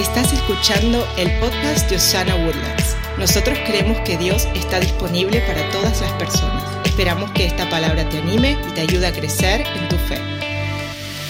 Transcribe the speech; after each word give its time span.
Estás 0.00 0.32
escuchando 0.32 1.06
el 1.18 1.30
podcast 1.40 1.90
de 1.90 1.96
Osana 1.96 2.34
Woodlands. 2.34 2.96
Nosotros 3.18 3.58
creemos 3.66 4.00
que 4.00 4.16
Dios 4.16 4.48
está 4.54 4.80
disponible 4.80 5.42
para 5.42 5.68
todas 5.72 6.00
las 6.00 6.10
personas. 6.12 6.64
Esperamos 6.86 7.30
que 7.32 7.44
esta 7.44 7.68
palabra 7.68 8.08
te 8.08 8.16
anime 8.16 8.56
y 8.66 8.72
te 8.72 8.80
ayude 8.80 9.06
a 9.06 9.12
crecer 9.12 9.60
en 9.60 9.88
tu 9.90 9.96
fe. 9.96 10.16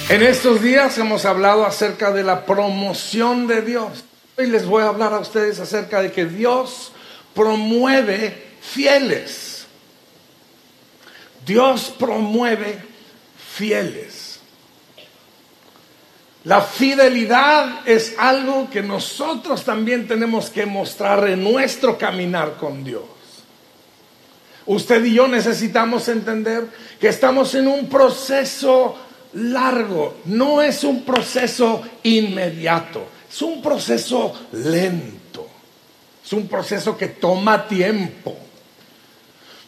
En 0.08 0.22
estos 0.22 0.62
días 0.62 0.96
hemos 0.98 1.24
hablado 1.24 1.66
acerca 1.66 2.12
de 2.12 2.22
la 2.22 2.46
promoción 2.46 3.48
de 3.48 3.62
Dios. 3.62 4.04
Hoy 4.38 4.46
les 4.46 4.64
voy 4.64 4.84
a 4.84 4.88
hablar 4.90 5.14
a 5.14 5.18
ustedes 5.18 5.58
acerca 5.58 6.00
de 6.00 6.12
que 6.12 6.26
Dios 6.26 6.92
promueve 7.34 8.52
fieles. 8.60 9.66
Dios 11.44 11.92
promueve 11.98 12.78
fieles. 13.52 14.29
La 16.44 16.62
fidelidad 16.62 17.86
es 17.86 18.14
algo 18.18 18.70
que 18.70 18.82
nosotros 18.82 19.62
también 19.62 20.08
tenemos 20.08 20.48
que 20.48 20.64
mostrar 20.64 21.28
en 21.28 21.44
nuestro 21.44 21.98
caminar 21.98 22.56
con 22.56 22.82
Dios. 22.82 23.02
Usted 24.64 25.04
y 25.04 25.14
yo 25.14 25.28
necesitamos 25.28 26.08
entender 26.08 26.66
que 26.98 27.08
estamos 27.08 27.54
en 27.54 27.66
un 27.66 27.88
proceso 27.88 28.96
largo, 29.34 30.18
no 30.26 30.62
es 30.62 30.82
un 30.82 31.02
proceso 31.02 31.82
inmediato, 32.04 33.04
es 33.30 33.42
un 33.42 33.60
proceso 33.60 34.48
lento, 34.52 35.46
es 36.24 36.32
un 36.32 36.48
proceso 36.48 36.96
que 36.96 37.08
toma 37.08 37.66
tiempo. 37.66 38.36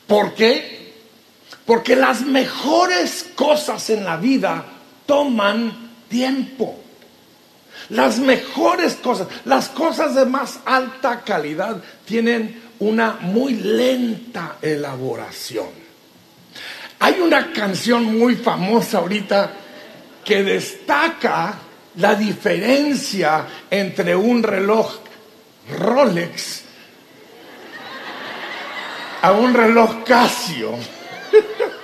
¿Por 0.07 0.35
qué? 0.35 0.95
Porque 1.67 1.97
las 1.97 2.23
mejores 2.23 3.31
cosas 3.35 3.91
en 3.91 4.05
la 4.05 4.17
vida 4.17 4.65
toman 5.05 5.82
tiempo. 6.13 6.79
Las 7.89 8.19
mejores 8.19 8.95
cosas, 8.97 9.27
las 9.47 9.71
cosas 9.71 10.15
de 10.15 10.27
más 10.27 10.61
alta 10.65 11.23
calidad 11.23 11.83
tienen 12.05 12.63
una 12.79 13.19
muy 13.21 13.55
lenta 13.55 14.59
elaboración. 14.61 15.71
Hay 17.01 17.19
una 17.21 17.53
canción 17.53 18.19
muy 18.19 18.37
famosa 18.37 18.99
ahorita 18.99 19.51
que 20.25 20.45
destaca 20.45 21.55
la 21.97 22.15
diferencia 22.15 23.47
entre 23.71 24.15
un 24.15 24.43
reloj 24.43 24.99
Rolex 25.79 26.63
a 29.23 29.33
un 29.33 29.55
reloj 29.55 30.05
Casio. 30.05 30.77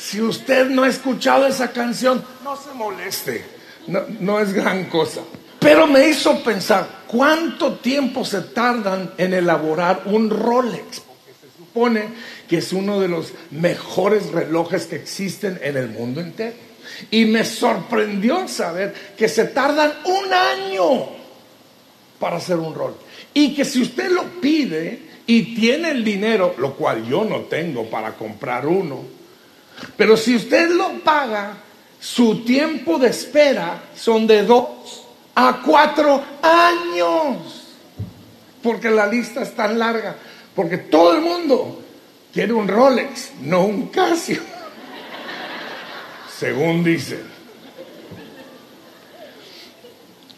Si 0.00 0.18
usted 0.18 0.70
no 0.70 0.84
ha 0.84 0.88
escuchado 0.88 1.46
esa 1.46 1.72
canción, 1.72 2.24
no 2.42 2.56
se 2.56 2.72
moleste, 2.72 3.44
no, 3.86 4.40
es 4.40 4.54
gran 4.54 4.86
cosa. 4.86 5.20
Pero 5.58 5.86
me 5.86 6.08
hizo 6.08 6.42
pensar, 6.42 7.02
¿cuánto 7.06 7.74
tiempo 7.74 8.24
se 8.24 8.40
tardan 8.40 9.12
en 9.18 9.34
elaborar 9.34 10.04
un 10.06 10.30
Rolex? 10.30 11.00
Porque 11.00 11.34
se 11.38 11.54
supone 11.58 12.08
que 12.48 12.58
es 12.58 12.72
uno 12.72 12.98
de 12.98 13.08
los 13.08 13.34
mejores 13.50 14.32
relojes 14.32 14.86
que 14.86 14.96
existen 14.96 15.60
en 15.62 15.76
el 15.76 15.90
mundo 15.90 16.22
entero. 16.22 16.56
Y 17.10 17.26
me 17.26 17.44
sorprendió 17.44 18.48
saber 18.48 18.94
que 19.18 19.28
se 19.28 19.44
tardan 19.44 19.92
un 20.06 20.32
año 20.32 21.10
para 22.18 22.36
hacer 22.36 22.56
un 22.56 22.74
Rolex. 22.74 23.00
Y 23.34 23.54
que 23.54 23.66
si 23.66 23.82
usted 23.82 24.10
lo 24.10 24.40
pide 24.40 25.02
y 25.26 25.54
tiene 25.54 25.90
el 25.90 26.02
dinero, 26.02 26.54
lo 26.56 26.74
cual 26.74 27.06
yo 27.06 27.22
no 27.26 27.40
tengo 27.40 27.84
para 27.90 28.14
comprar 28.14 28.66
uno, 28.66 29.19
pero 29.96 30.16
si 30.16 30.36
usted 30.36 30.70
lo 30.70 31.00
paga, 31.00 31.56
su 32.00 32.44
tiempo 32.44 32.98
de 32.98 33.08
espera 33.08 33.82
son 33.94 34.26
de 34.26 34.42
dos 34.42 35.04
a 35.34 35.60
cuatro 35.64 36.22
años. 36.42 37.66
Porque 38.62 38.90
la 38.90 39.06
lista 39.06 39.42
es 39.42 39.54
tan 39.54 39.78
larga. 39.78 40.16
Porque 40.54 40.78
todo 40.78 41.14
el 41.14 41.22
mundo 41.22 41.82
quiere 42.32 42.52
un 42.52 42.68
Rolex, 42.68 43.32
no 43.42 43.64
un 43.64 43.88
Casio. 43.88 44.40
Según 46.38 46.82
dicen. 46.84 47.30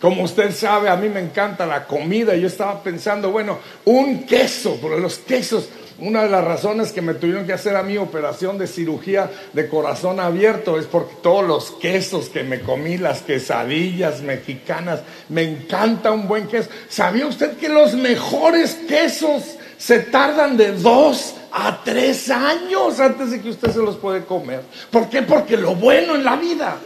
Como 0.00 0.24
usted 0.24 0.52
sabe, 0.52 0.88
a 0.88 0.96
mí 0.96 1.08
me 1.08 1.20
encanta 1.20 1.64
la 1.64 1.86
comida. 1.86 2.34
Yo 2.34 2.48
estaba 2.48 2.82
pensando, 2.82 3.30
bueno, 3.30 3.60
un 3.84 4.26
queso, 4.26 4.76
pero 4.82 4.98
los 4.98 5.18
quesos 5.18 5.68
una 6.02 6.24
de 6.24 6.28
las 6.28 6.44
razones 6.44 6.90
que 6.90 7.00
me 7.00 7.14
tuvieron 7.14 7.46
que 7.46 7.52
hacer 7.52 7.76
a 7.76 7.84
mí 7.84 7.96
operación 7.96 8.58
de 8.58 8.66
cirugía 8.66 9.30
de 9.52 9.68
corazón 9.68 10.18
abierto 10.18 10.76
es 10.76 10.86
porque 10.86 11.14
todos 11.22 11.46
los 11.46 11.70
quesos 11.72 12.28
que 12.28 12.42
me 12.42 12.60
comí, 12.60 12.98
las 12.98 13.22
quesadillas 13.22 14.20
mexicanas, 14.20 15.00
me 15.28 15.42
encanta 15.42 16.10
un 16.10 16.26
buen 16.26 16.48
queso. 16.48 16.70
¿Sabía 16.88 17.26
usted 17.26 17.56
que 17.56 17.68
los 17.68 17.94
mejores 17.94 18.74
quesos 18.88 19.44
se 19.78 20.00
tardan 20.00 20.56
de 20.56 20.72
dos 20.72 21.34
a 21.52 21.84
tres 21.84 22.28
años 22.30 22.98
antes 22.98 23.30
de 23.30 23.40
que 23.40 23.50
usted 23.50 23.70
se 23.70 23.78
los 23.78 23.96
puede 23.96 24.24
comer? 24.24 24.62
¿Por 24.90 25.08
qué? 25.08 25.22
Porque 25.22 25.56
lo 25.56 25.76
bueno 25.76 26.16
en 26.16 26.24
la 26.24 26.34
vida 26.34 26.78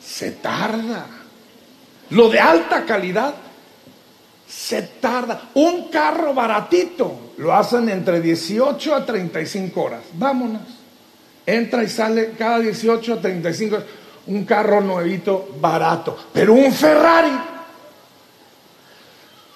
se 0.00 0.30
tarda. 0.30 1.06
Lo 2.10 2.28
de 2.28 2.38
alta 2.38 2.84
calidad 2.84 3.34
se 4.52 4.82
tarda. 4.82 5.50
Un 5.54 5.88
carro 5.88 6.34
baratito 6.34 7.32
lo 7.38 7.54
hacen 7.54 7.88
entre 7.88 8.20
18 8.20 8.94
a 8.94 9.06
35 9.06 9.82
horas. 9.82 10.02
Vámonos. 10.12 10.62
Entra 11.46 11.82
y 11.82 11.88
sale 11.88 12.32
cada 12.38 12.60
18 12.60 13.14
a 13.14 13.20
35 13.20 13.76
horas. 13.76 13.88
Un 14.26 14.44
carro 14.44 14.80
nuevito 14.80 15.56
barato. 15.58 16.16
Pero 16.32 16.52
un 16.52 16.72
Ferrari. 16.72 17.32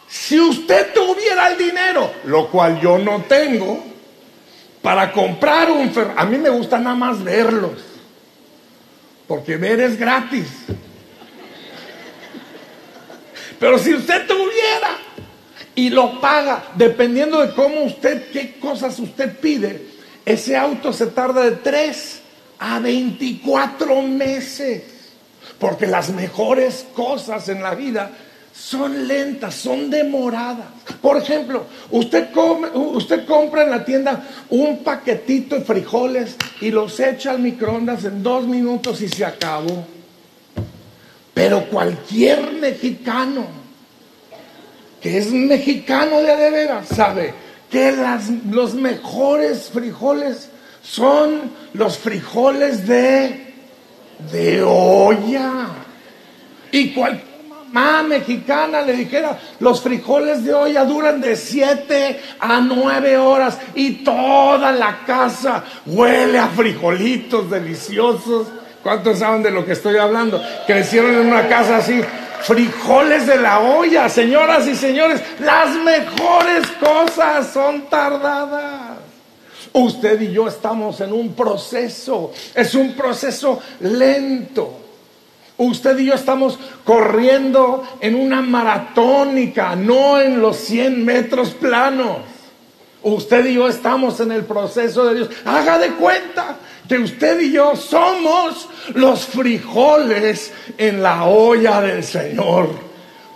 Si 0.09 0.41
usted 0.41 0.93
tuviera 0.95 1.51
el 1.51 1.59
dinero, 1.59 2.11
lo 2.25 2.49
cual 2.49 2.81
yo 2.81 2.99
no 2.99 3.23
tengo, 3.23 3.85
para 4.81 5.13
comprar 5.13 5.71
un 5.71 5.91
Ferrari, 5.91 6.19
a 6.19 6.25
mí 6.25 6.39
me 6.39 6.49
gusta 6.49 6.79
nada 6.79 6.97
más 6.97 7.23
verlos. 7.23 7.85
Porque 9.27 9.57
ver 9.57 9.81
es 9.81 9.99
gratis. 9.99 10.47
Pero 13.59 13.79
si 13.79 13.95
usted 13.95 14.27
tuviera 14.27 14.99
y 15.75 15.91
lo 15.91 16.21
paga, 16.21 16.65
dependiendo 16.75 17.41
de 17.41 17.55
cómo 17.55 17.83
usted, 17.85 18.31
qué 18.31 18.59
cosas 18.59 18.99
usted 18.99 19.39
pide, 19.39 19.87
ese 20.25 20.57
auto 20.57 20.93
se 20.93 21.07
tarda 21.07 21.43
de 21.43 21.53
3 21.53 22.21
a 22.59 22.79
24 22.81 24.03
meses. 24.03 24.83
Porque 25.59 25.87
las 25.87 26.11
mejores 26.11 26.87
cosas 26.95 27.49
en 27.49 27.63
la 27.63 27.75
vida 27.75 28.11
son 28.53 29.07
lentas, 29.07 29.55
son 29.55 29.91
demoradas. 29.91 30.67
Por 31.01 31.17
ejemplo, 31.17 31.65
usted, 31.91 32.29
usted 32.75 33.27
compra 33.27 33.63
en 33.63 33.71
la 33.71 33.85
tienda 33.85 34.23
un 34.51 34.83
paquetito 34.83 35.57
de 35.57 35.65
frijoles 35.65 36.37
y 36.61 36.71
los 36.71 36.99
echa 37.01 37.33
al 37.33 37.39
microondas 37.39 38.05
en 38.05 38.23
dos 38.23 38.47
minutos 38.47 39.01
y 39.03 39.09
se 39.09 39.25
acabó. 39.25 39.96
Pero 41.37 41.67
cualquier 41.67 42.51
mexicano 42.53 43.45
que 45.03 45.19
es 45.19 45.31
mexicano 45.31 46.23
de 46.23 46.35
veras 46.35 46.89
sabe 46.89 47.35
que 47.71 47.95
los 48.51 48.73
mejores 48.73 49.69
frijoles 49.71 50.49
son 50.81 51.53
los 51.75 51.99
frijoles 51.99 52.87
de, 52.87 53.53
de 54.33 54.63
olla. 54.63 55.67
Y 56.73 56.95
cualquier 56.95 57.27
mamá 57.51 58.03
mexicana 58.03 58.81
le 58.81 58.95
dijera, 58.95 59.39
los 59.61 59.83
frijoles 59.83 60.43
de 60.43 60.55
olla 60.55 60.87
duran 60.87 61.21
de 61.21 61.37
7 61.37 62.19
a 62.41 62.61
9 62.63 63.19
horas 63.19 63.59
y 63.75 64.03
toda 64.05 64.73
la 64.73 65.05
casa 65.05 65.63
huele 65.85 66.39
a 66.39 66.49
frijolitos 66.49 67.51
deliciosos 67.51 68.47
¿Cuántos 68.87 69.19
saben 69.19 69.43
de 69.43 69.51
lo 69.51 69.67
que 69.67 69.73
estoy 69.73 69.97
hablando? 69.97 70.41
Crecieron 70.65 71.13
en 71.15 71.27
una 71.27 71.49
casa 71.49 71.79
así. 71.79 72.01
Frijoles 72.43 73.27
de 73.27 73.35
la 73.35 73.59
olla, 73.59 74.09
señoras 74.09 74.69
y 74.69 74.77
señores, 74.77 75.21
las 75.41 75.75
mejores 75.75 76.69
cosas 76.79 77.53
son 77.53 77.91
tardadas. 77.91 78.99
Usted 79.73 80.21
y 80.21 80.31
yo 80.31 80.47
estamos 80.47 81.01
en 81.01 81.13
un 81.13 81.35
proceso, 81.35 82.31
es 82.55 82.77
un 82.77 82.93
proceso 82.93 83.59
lento. 83.81 84.79
Usted 85.57 85.99
y 85.99 86.05
yo 86.05 86.15
estamos 86.15 86.57
corriendo 86.85 87.83
en 88.01 88.15
una 88.15 88.41
maratónica, 88.41 89.75
no 89.75 90.21
en 90.21 90.41
los 90.41 90.59
100 90.59 91.05
metros 91.05 91.51
planos. 91.51 92.19
Usted 93.03 93.47
y 93.47 93.55
yo 93.55 93.67
estamos 93.67 94.21
en 94.21 94.31
el 94.31 94.45
proceso 94.45 95.07
de 95.07 95.15
Dios. 95.17 95.31
Haga 95.45 95.77
de 95.77 95.91
cuenta 95.91 96.57
que 96.89 96.99
usted 96.99 97.41
y 97.41 97.53
yo 97.53 97.77
somos 97.77 98.69
los 98.95 99.27
frijoles 99.27 100.53
en 100.79 101.03
la 101.03 101.25
olla 101.25 101.81
del 101.81 102.05
Señor. 102.05 102.87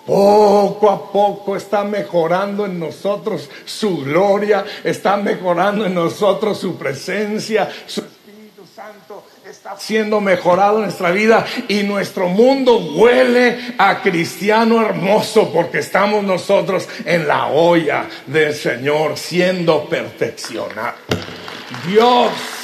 Poco 0.06 0.91
a 0.91 1.12
poco 1.12 1.56
está 1.56 1.85
mejorando 1.85 2.67
en 2.67 2.81
nosotros 2.81 3.49
su 3.64 3.99
gloria, 3.99 4.64
está 4.82 5.17
mejorando 5.17 5.87
en 5.87 5.94
nosotros 5.94 6.58
su 6.58 6.76
presencia, 6.76 7.70
su 7.87 8.00
Espíritu 8.00 8.62
Santo 8.75 9.25
está 9.49 9.76
siendo 9.79 10.20
mejorado 10.20 10.79
en 10.79 10.85
nuestra 10.85 11.11
vida 11.11 11.44
y 11.69 11.82
nuestro 11.82 12.29
mundo 12.29 12.79
huele 12.79 13.75
a 13.79 14.00
cristiano 14.00 14.81
hermoso 14.81 15.52
porque 15.52 15.79
estamos 15.79 16.25
nosotros 16.25 16.88
en 17.05 17.29
la 17.29 17.47
olla 17.47 18.06
del 18.26 18.55
Señor 18.55 19.17
siendo 19.17 19.85
perfeccionados. 19.85 20.99
Dios. 21.87 22.60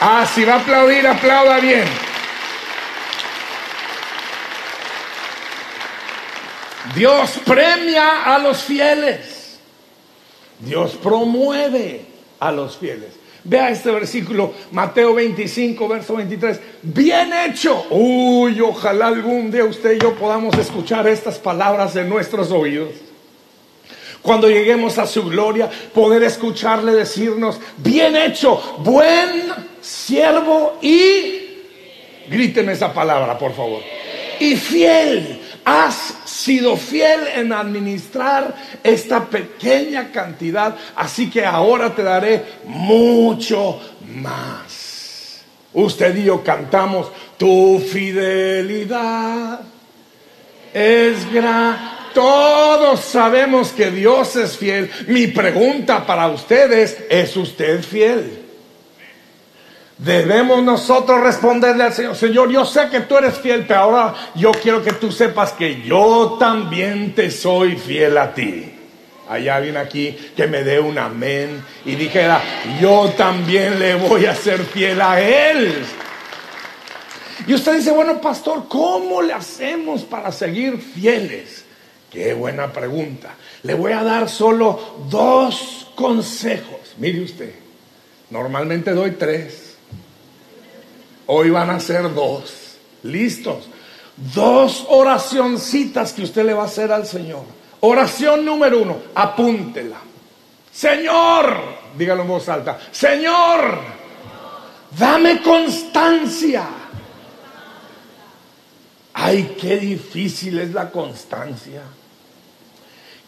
Ah, 0.00 0.26
si 0.26 0.44
va 0.44 0.54
a 0.54 0.60
aplaudir, 0.60 1.06
aplauda 1.06 1.60
bien. 1.60 1.86
Dios 6.94 7.40
premia 7.44 8.24
a 8.24 8.38
los 8.38 8.62
fieles. 8.62 9.58
Dios 10.60 10.96
promueve 11.02 12.06
a 12.38 12.52
los 12.52 12.76
fieles. 12.76 13.14
Vea 13.42 13.70
este 13.70 13.90
versículo, 13.90 14.54
Mateo 14.70 15.14
25, 15.14 15.88
verso 15.88 16.16
23. 16.16 16.60
Bien 16.82 17.30
hecho. 17.32 17.86
Uy, 17.90 18.60
ojalá 18.60 19.08
algún 19.08 19.50
día 19.50 19.64
usted 19.64 19.92
y 19.92 19.98
yo 19.98 20.14
podamos 20.14 20.56
escuchar 20.56 21.06
estas 21.08 21.38
palabras 21.38 21.94
en 21.96 22.08
nuestros 22.08 22.50
oídos. 22.50 22.92
Cuando 24.24 24.48
lleguemos 24.48 24.96
a 24.96 25.06
su 25.06 25.22
gloria, 25.24 25.68
poder 25.92 26.22
escucharle 26.22 26.92
decirnos, 26.92 27.60
bien 27.76 28.16
hecho, 28.16 28.78
buen 28.78 29.52
siervo 29.82 30.78
y... 30.80 31.42
Gríteme 32.30 32.72
esa 32.72 32.90
palabra, 32.90 33.36
por 33.36 33.52
favor. 33.54 33.82
Y 34.40 34.56
fiel. 34.56 35.42
Has 35.66 36.14
sido 36.24 36.74
fiel 36.78 37.20
en 37.34 37.52
administrar 37.52 38.54
esta 38.82 39.26
pequeña 39.26 40.10
cantidad, 40.10 40.74
así 40.96 41.28
que 41.28 41.44
ahora 41.44 41.94
te 41.94 42.02
daré 42.02 42.44
mucho 42.64 43.78
más. 44.06 45.42
Usted 45.74 46.16
y 46.16 46.24
yo 46.24 46.42
cantamos, 46.42 47.08
tu 47.36 47.78
fidelidad 47.78 49.60
es 50.72 51.30
gran. 51.30 51.93
Todos 52.14 53.00
sabemos 53.00 53.72
que 53.72 53.90
Dios 53.90 54.36
es 54.36 54.56
fiel. 54.56 54.90
Mi 55.08 55.26
pregunta 55.26 56.06
para 56.06 56.28
ustedes, 56.28 56.96
¿es 57.10 57.36
usted 57.36 57.82
fiel? 57.82 58.44
Debemos 59.98 60.62
nosotros 60.62 61.20
responderle 61.20 61.84
al 61.84 61.92
Señor, 61.92 62.16
Señor, 62.16 62.50
yo 62.50 62.64
sé 62.64 62.88
que 62.90 63.00
tú 63.00 63.16
eres 63.16 63.38
fiel, 63.38 63.64
pero 63.66 63.80
ahora 63.80 64.14
yo 64.34 64.50
quiero 64.50 64.82
que 64.82 64.92
tú 64.92 65.12
sepas 65.12 65.52
que 65.52 65.82
yo 65.82 66.36
también 66.38 67.14
te 67.14 67.30
soy 67.30 67.76
fiel 67.76 68.18
a 68.18 68.34
ti. 68.34 68.72
Hay 69.28 69.48
alguien 69.48 69.76
aquí 69.76 70.16
que 70.36 70.46
me 70.46 70.64
dé 70.64 70.80
un 70.80 70.98
amén 70.98 71.64
y 71.84 71.94
dijera, 71.94 72.42
yo 72.80 73.10
también 73.16 73.78
le 73.78 73.94
voy 73.94 74.26
a 74.26 74.34
ser 74.34 74.60
fiel 74.60 75.00
a 75.00 75.20
Él. 75.20 75.84
Y 77.46 77.54
usted 77.54 77.76
dice, 77.76 77.90
bueno, 77.90 78.20
pastor, 78.20 78.64
¿cómo 78.68 79.22
le 79.22 79.32
hacemos 79.32 80.02
para 80.02 80.30
seguir 80.32 80.78
fieles? 80.78 81.63
Qué 82.14 82.32
buena 82.32 82.72
pregunta. 82.72 83.34
Le 83.64 83.74
voy 83.74 83.90
a 83.90 84.04
dar 84.04 84.28
solo 84.28 84.98
dos 85.10 85.88
consejos. 85.96 86.94
Mire 86.96 87.24
usted, 87.24 87.52
normalmente 88.30 88.92
doy 88.92 89.10
tres. 89.18 89.74
Hoy 91.26 91.50
van 91.50 91.70
a 91.70 91.80
ser 91.80 92.14
dos. 92.14 92.76
Listos. 93.02 93.68
Dos 94.32 94.86
oracioncitas 94.90 96.12
que 96.12 96.22
usted 96.22 96.44
le 96.44 96.54
va 96.54 96.62
a 96.62 96.66
hacer 96.66 96.92
al 96.92 97.04
Señor. 97.04 97.42
Oración 97.80 98.44
número 98.44 98.82
uno, 98.82 98.96
apúntela. 99.12 99.96
Señor, 100.72 101.58
dígalo 101.98 102.22
en 102.22 102.28
voz 102.28 102.48
alta. 102.48 102.78
Señor, 102.92 103.76
dame 104.96 105.42
constancia. 105.42 106.64
Ay, 109.14 109.56
qué 109.60 109.78
difícil 109.78 110.60
es 110.60 110.72
la 110.72 110.92
constancia. 110.92 111.82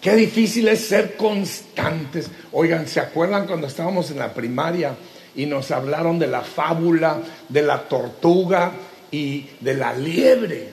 Qué 0.07 0.15
difícil 0.15 0.69
es 0.69 0.87
ser 0.87 1.17
constantes. 1.17 2.31
Oigan, 2.53 2.87
¿se 2.87 3.01
acuerdan 3.01 3.45
cuando 3.45 3.67
estábamos 3.67 4.09
en 4.13 4.21
la 4.21 4.33
primaria? 4.33 4.95
y 5.35 5.47
nos 5.47 5.73
hablaron 5.73 6.17
de 6.17 6.29
la 6.29 6.43
fábula 6.43 7.21
de 7.49 7.63
la 7.63 7.89
tortuga 7.89 8.71
y 9.11 9.49
de 9.61 9.75
la 9.75 9.93
liebre, 9.93 10.69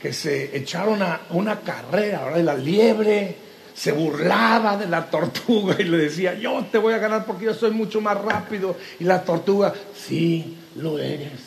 que 0.00 0.14
se 0.14 0.56
echaron 0.56 1.02
a 1.02 1.20
una 1.30 1.60
carrera, 1.60 2.22
ahora 2.22 2.38
la 2.38 2.54
liebre 2.54 3.36
se 3.74 3.92
burlaba 3.92 4.78
de 4.78 4.88
la 4.88 5.04
tortuga 5.10 5.76
y 5.78 5.84
le 5.84 5.98
decía, 5.98 6.32
yo 6.32 6.64
te 6.72 6.78
voy 6.78 6.94
a 6.94 6.98
ganar 6.98 7.26
porque 7.26 7.44
yo 7.44 7.54
soy 7.54 7.72
mucho 7.72 8.00
más 8.00 8.18
rápido. 8.22 8.74
Y 8.98 9.04
la 9.04 9.22
tortuga, 9.22 9.74
sí, 9.94 10.56
lo 10.76 10.98
eres, 10.98 11.40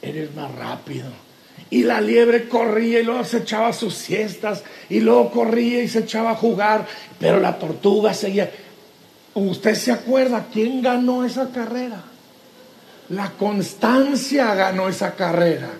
eres 0.00 0.32
más 0.32 0.54
rápido. 0.54 1.27
Y 1.70 1.82
la 1.82 2.00
liebre 2.00 2.48
corría 2.48 3.00
y 3.00 3.04
luego 3.04 3.24
se 3.24 3.38
echaba 3.38 3.72
sus 3.72 3.94
siestas 3.94 4.62
y 4.88 5.00
luego 5.00 5.30
corría 5.30 5.82
y 5.82 5.88
se 5.88 6.00
echaba 6.00 6.30
a 6.30 6.34
jugar, 6.34 6.86
pero 7.18 7.40
la 7.40 7.58
tortuga 7.58 8.14
seguía. 8.14 8.50
¿Usted 9.34 9.74
se 9.74 9.92
acuerda 9.92 10.46
quién 10.52 10.82
ganó 10.82 11.24
esa 11.24 11.50
carrera? 11.50 12.02
La 13.10 13.30
constancia 13.32 14.54
ganó 14.54 14.88
esa 14.88 15.14
carrera. 15.14 15.70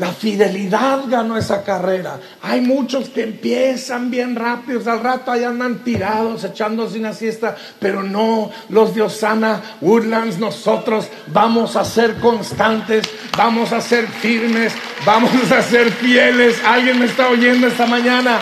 La 0.00 0.14
fidelidad 0.14 1.02
ganó 1.08 1.36
esa 1.36 1.62
carrera. 1.62 2.18
Hay 2.40 2.62
muchos 2.62 3.10
que 3.10 3.22
empiezan 3.22 4.10
bien 4.10 4.34
rápidos, 4.34 4.86
al 4.86 5.00
rato 5.00 5.30
ahí 5.30 5.44
andan 5.44 5.84
tirados, 5.84 6.42
echándose 6.42 6.98
una 6.98 7.12
siesta, 7.12 7.54
pero 7.78 8.02
no, 8.02 8.50
los 8.70 8.94
de 8.94 9.02
Osana 9.02 9.60
Woodlands, 9.82 10.38
nosotros 10.38 11.06
vamos 11.26 11.76
a 11.76 11.84
ser 11.84 12.14
constantes, 12.14 13.06
vamos 13.36 13.74
a 13.74 13.82
ser 13.82 14.06
firmes, 14.06 14.72
vamos 15.04 15.52
a 15.52 15.60
ser 15.60 15.92
fieles. 15.92 16.56
¿Alguien 16.64 16.98
me 16.98 17.04
está 17.04 17.28
oyendo 17.28 17.66
esta 17.66 17.84
mañana? 17.84 18.40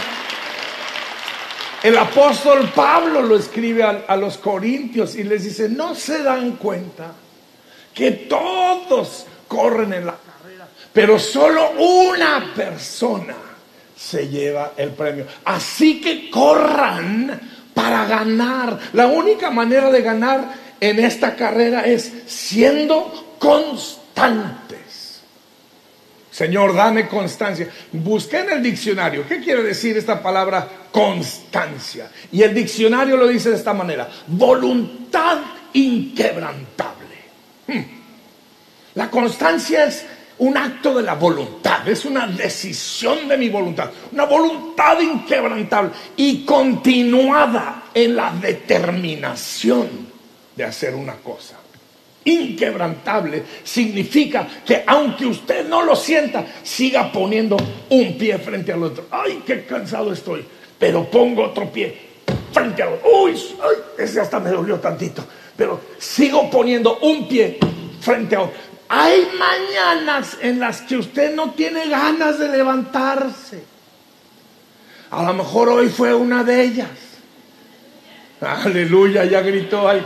El 1.83 1.99
apóstol 1.99 2.71
Pablo 2.73 3.21
lo 3.21 3.37
escribe 3.37 3.83
a, 3.83 4.17
los 4.17 4.39
corintios 4.39 5.17
y 5.17 5.25
les 5.25 5.43
dice, 5.43 5.69
no 5.69 5.97
se 5.97 6.23
dan 6.23 6.53
cuenta 6.53 7.15
que 7.93 8.13
todos 8.13 9.27
corren 9.49 9.93
en 9.93 10.07
la 10.07 10.28
pero 10.93 11.19
solo 11.19 11.73
una 11.73 12.53
persona 12.55 13.35
se 13.97 14.29
lleva 14.29 14.73
el 14.77 14.91
premio. 14.91 15.27
Así 15.45 16.01
que 16.01 16.31
corran 16.31 17.41
para 17.75 18.07
ganar. 18.07 18.79
La 18.93 19.07
única 19.07 19.51
manera 19.51 19.91
de 19.91 20.03
ganar 20.03 20.55
en 20.81 20.99
esta 21.01 21.35
carrera 21.35 21.85
es 21.85 22.13
siendo 22.27 23.37
constante. 23.39 24.69
Señor, 26.39 26.73
dame 26.73 27.09
constancia. 27.09 27.69
Busqué 27.91 28.39
en 28.39 28.51
el 28.51 28.63
diccionario. 28.63 29.27
¿Qué 29.27 29.41
quiere 29.41 29.61
decir 29.61 29.97
esta 29.97 30.23
palabra 30.23 30.69
constancia? 30.93 32.13
Y 32.31 32.43
el 32.43 32.55
diccionario 32.55 33.17
lo 33.17 33.27
dice 33.27 33.51
de 33.51 33.57
esta 33.57 33.75
manera. 33.75 34.09
Voluntad 34.29 35.39
inquebrantable. 35.73 37.17
Hmm. 37.67 37.83
La 38.95 39.11
constancia 39.11 39.87
es 39.87 40.07
un 40.39 40.57
acto 40.57 40.95
de 40.95 41.03
la 41.03 41.15
voluntad, 41.15 41.87
es 41.89 42.05
una 42.05 42.27
decisión 42.27 43.29
de 43.29 43.37
mi 43.37 43.49
voluntad, 43.49 43.91
una 44.13 44.25
voluntad 44.25 45.01
inquebrantable 45.01 45.91
y 46.17 46.45
continuada 46.45 47.85
en 47.95 48.17
la 48.17 48.33
determinación 48.33 49.89
de 50.55 50.65
hacer 50.65 50.95
una 50.95 51.15
cosa 51.17 51.57
inquebrantable 52.29 53.43
significa 53.65 54.47
que 54.65 54.85
aunque 54.87 55.27
usted 55.27 55.67
no 55.69 55.83
lo 55.83 55.97
sienta, 55.97 56.45
siga 56.63 57.11
poniendo 57.11 57.57
un 57.89 58.19
pie 58.19 58.39
frente 58.39 58.73
al 58.73 58.83
otro. 58.83 59.07
Ay, 59.11 59.43
qué 59.47 59.65
cansado 59.65 60.13
estoy, 60.13 60.45
pero 60.79 61.11
pongo 61.11 61.45
otro 61.45 61.71
pie 61.71 61.97
frente 62.53 62.83
al 62.83 62.95
otro. 62.95 63.11
Uy, 63.23 63.35
ese 63.99 64.21
hasta 64.21 64.39
me 64.41 64.51
dolió 64.51 64.79
tantito, 64.79 65.25
pero 65.57 65.81
sigo 65.99 66.51
poniendo 66.51 66.99
un 66.99 67.27
pie 67.29 67.59
frente 68.01 68.37
a 68.37 68.43
otro. 68.43 68.68
Hay 68.89 69.29
mañanas 69.39 70.37
en 70.41 70.61
las 70.61 70.83
que 70.83 70.97
usted 70.97 71.35
no 71.35 71.51
tiene 71.51 71.89
ganas 71.89 72.39
de 72.39 72.49
levantarse. 72.49 73.65
A 75.11 75.23
lo 75.23 75.35
mejor 75.35 75.69
hoy 75.69 75.89
fue 75.89 76.15
una 76.15 76.43
de 76.45 76.63
ellas. 76.63 76.89
Aleluya, 78.41 79.25
ya 79.25 79.41
gritó. 79.41 79.89
Ay, 79.89 80.05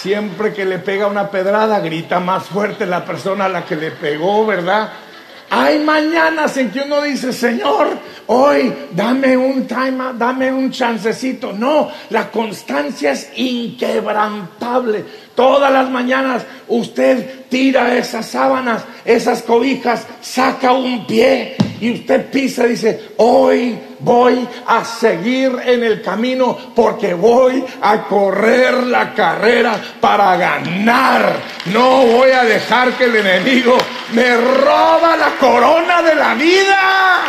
Siempre 0.00 0.54
que 0.54 0.64
le 0.64 0.78
pega 0.78 1.08
una 1.08 1.30
pedrada, 1.30 1.80
grita 1.80 2.20
más 2.20 2.44
fuerte 2.44 2.86
la 2.86 3.04
persona 3.04 3.46
a 3.46 3.48
la 3.50 3.66
que 3.66 3.76
le 3.76 3.90
pegó, 3.90 4.46
¿verdad? 4.46 4.90
Hay 5.50 5.80
mañanas 5.80 6.56
en 6.56 6.70
que 6.70 6.80
uno 6.80 7.02
dice, 7.02 7.32
Señor, 7.32 7.88
hoy 8.28 8.72
dame 8.92 9.36
un 9.36 9.66
time, 9.66 10.12
dame 10.14 10.52
un 10.52 10.70
chancecito. 10.70 11.52
No, 11.52 11.90
la 12.10 12.30
constancia 12.30 13.12
es 13.12 13.30
inquebrantable. 13.36 15.04
Todas 15.40 15.72
las 15.72 15.88
mañanas 15.88 16.42
usted 16.68 17.46
tira 17.48 17.96
esas 17.96 18.26
sábanas, 18.26 18.84
esas 19.06 19.40
cobijas, 19.40 20.06
saca 20.20 20.72
un 20.74 21.06
pie 21.06 21.56
y 21.80 21.92
usted 21.92 22.30
pisa 22.30 22.66
y 22.66 22.72
dice, 22.72 23.12
hoy 23.16 23.78
voy 24.00 24.46
a 24.66 24.84
seguir 24.84 25.52
en 25.64 25.82
el 25.82 26.02
camino 26.02 26.54
porque 26.76 27.14
voy 27.14 27.64
a 27.80 28.02
correr 28.02 28.82
la 28.82 29.14
carrera 29.14 29.80
para 29.98 30.36
ganar. 30.36 31.36
No 31.72 32.04
voy 32.04 32.32
a 32.32 32.44
dejar 32.44 32.92
que 32.98 33.04
el 33.04 33.16
enemigo 33.16 33.78
me 34.12 34.36
roba 34.36 35.16
la 35.16 35.38
corona 35.40 36.02
de 36.02 36.14
la 36.16 36.34
vida. 36.34 37.24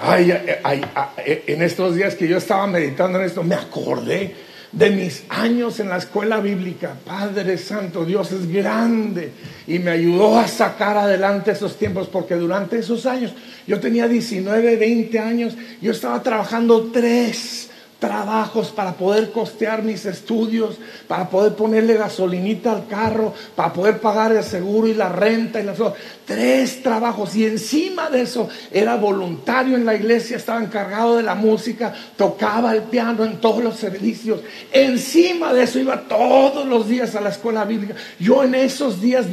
Ay, 0.00 0.58
ay, 0.64 0.80
ay, 0.94 1.42
en 1.48 1.60
estos 1.60 1.96
días 1.96 2.14
que 2.14 2.26
yo 2.26 2.38
estaba 2.38 2.66
meditando 2.66 3.18
en 3.18 3.26
esto, 3.26 3.42
me 3.42 3.56
acordé 3.56 4.47
de 4.72 4.90
mis 4.90 5.24
años 5.28 5.80
en 5.80 5.88
la 5.88 5.96
escuela 5.96 6.40
bíblica. 6.40 6.94
Padre 7.04 7.56
Santo, 7.58 8.04
Dios 8.04 8.32
es 8.32 8.50
grande 8.50 9.32
y 9.66 9.78
me 9.78 9.92
ayudó 9.92 10.38
a 10.38 10.46
sacar 10.46 10.96
adelante 10.96 11.52
esos 11.52 11.76
tiempos 11.76 12.08
porque 12.08 12.34
durante 12.34 12.78
esos 12.78 13.06
años, 13.06 13.32
yo 13.66 13.80
tenía 13.80 14.08
19, 14.08 14.76
20 14.76 15.18
años, 15.18 15.56
yo 15.80 15.92
estaba 15.92 16.22
trabajando 16.22 16.90
tres 16.92 17.70
trabajos 17.98 18.68
para 18.68 18.92
poder 18.92 19.32
costear 19.32 19.82
mis 19.82 20.06
estudios, 20.06 20.76
para 21.08 21.28
poder 21.28 21.54
ponerle 21.54 21.94
gasolinita 21.94 22.72
al 22.72 22.86
carro, 22.86 23.34
para 23.56 23.72
poder 23.72 24.00
pagar 24.00 24.32
el 24.32 24.44
seguro 24.44 24.86
y 24.86 24.94
la 24.94 25.08
renta 25.08 25.60
y 25.60 25.64
las 25.64 25.78
tres 26.24 26.82
trabajos 26.82 27.34
y 27.34 27.46
encima 27.46 28.10
de 28.10 28.22
eso 28.22 28.48
era 28.70 28.96
voluntario 28.96 29.76
en 29.76 29.84
la 29.84 29.94
iglesia, 29.94 30.36
estaba 30.36 30.62
encargado 30.62 31.16
de 31.16 31.22
la 31.22 31.34
música, 31.34 31.92
tocaba 32.16 32.72
el 32.74 32.82
piano 32.82 33.24
en 33.24 33.40
todos 33.40 33.64
los 33.64 33.76
servicios. 33.76 34.40
Encima 34.70 35.52
de 35.52 35.62
eso 35.62 35.78
iba 35.78 36.02
todos 36.02 36.66
los 36.66 36.88
días 36.88 37.14
a 37.14 37.20
la 37.20 37.30
escuela 37.30 37.64
bíblica. 37.64 37.94
Yo 38.18 38.44
en 38.44 38.54
esos 38.54 39.00
días 39.00 39.26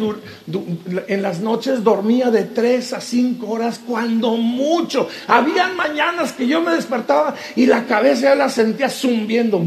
en 1.07 1.21
las 1.21 1.39
noches 1.39 1.83
dormía 1.83 2.31
de 2.31 2.43
tres 2.43 2.93
a 2.93 3.01
cinco 3.01 3.51
horas 3.51 3.79
cuando 3.85 4.37
mucho. 4.37 5.07
Habían 5.27 5.75
mañanas 5.75 6.31
que 6.31 6.47
yo 6.47 6.61
me 6.61 6.75
despertaba 6.75 7.35
y 7.55 7.65
la 7.65 7.85
cabeza 7.85 8.15
ya 8.21 8.35
las 8.35 8.54
sentía 8.55 8.89
zumbiendo. 8.89 9.61